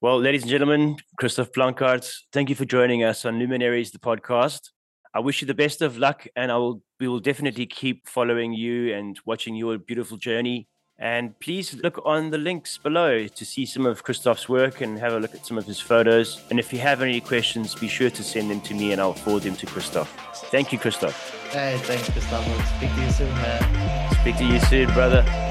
[0.00, 4.70] Well, ladies and gentlemen, Kristof Blancquaert, thank you for joining us on Lumenaries, the podcast.
[5.14, 8.52] I wish you the best of luck, and I will we will definitely keep following
[8.52, 10.68] you and watching your beautiful journey.
[10.98, 15.12] And please look on the links below to see some of Kristof's work and have
[15.12, 16.42] a look at some of his photos.
[16.48, 19.12] And if you have any questions, be sure to send them to me and I'll
[19.12, 20.06] forward them to Kristof.
[20.50, 21.12] Thank you, Kristof.
[21.50, 22.76] Hey, thanks, Kristof.
[22.78, 24.14] Speak to you soon, man.
[24.20, 25.45] Speak to you soon, brother.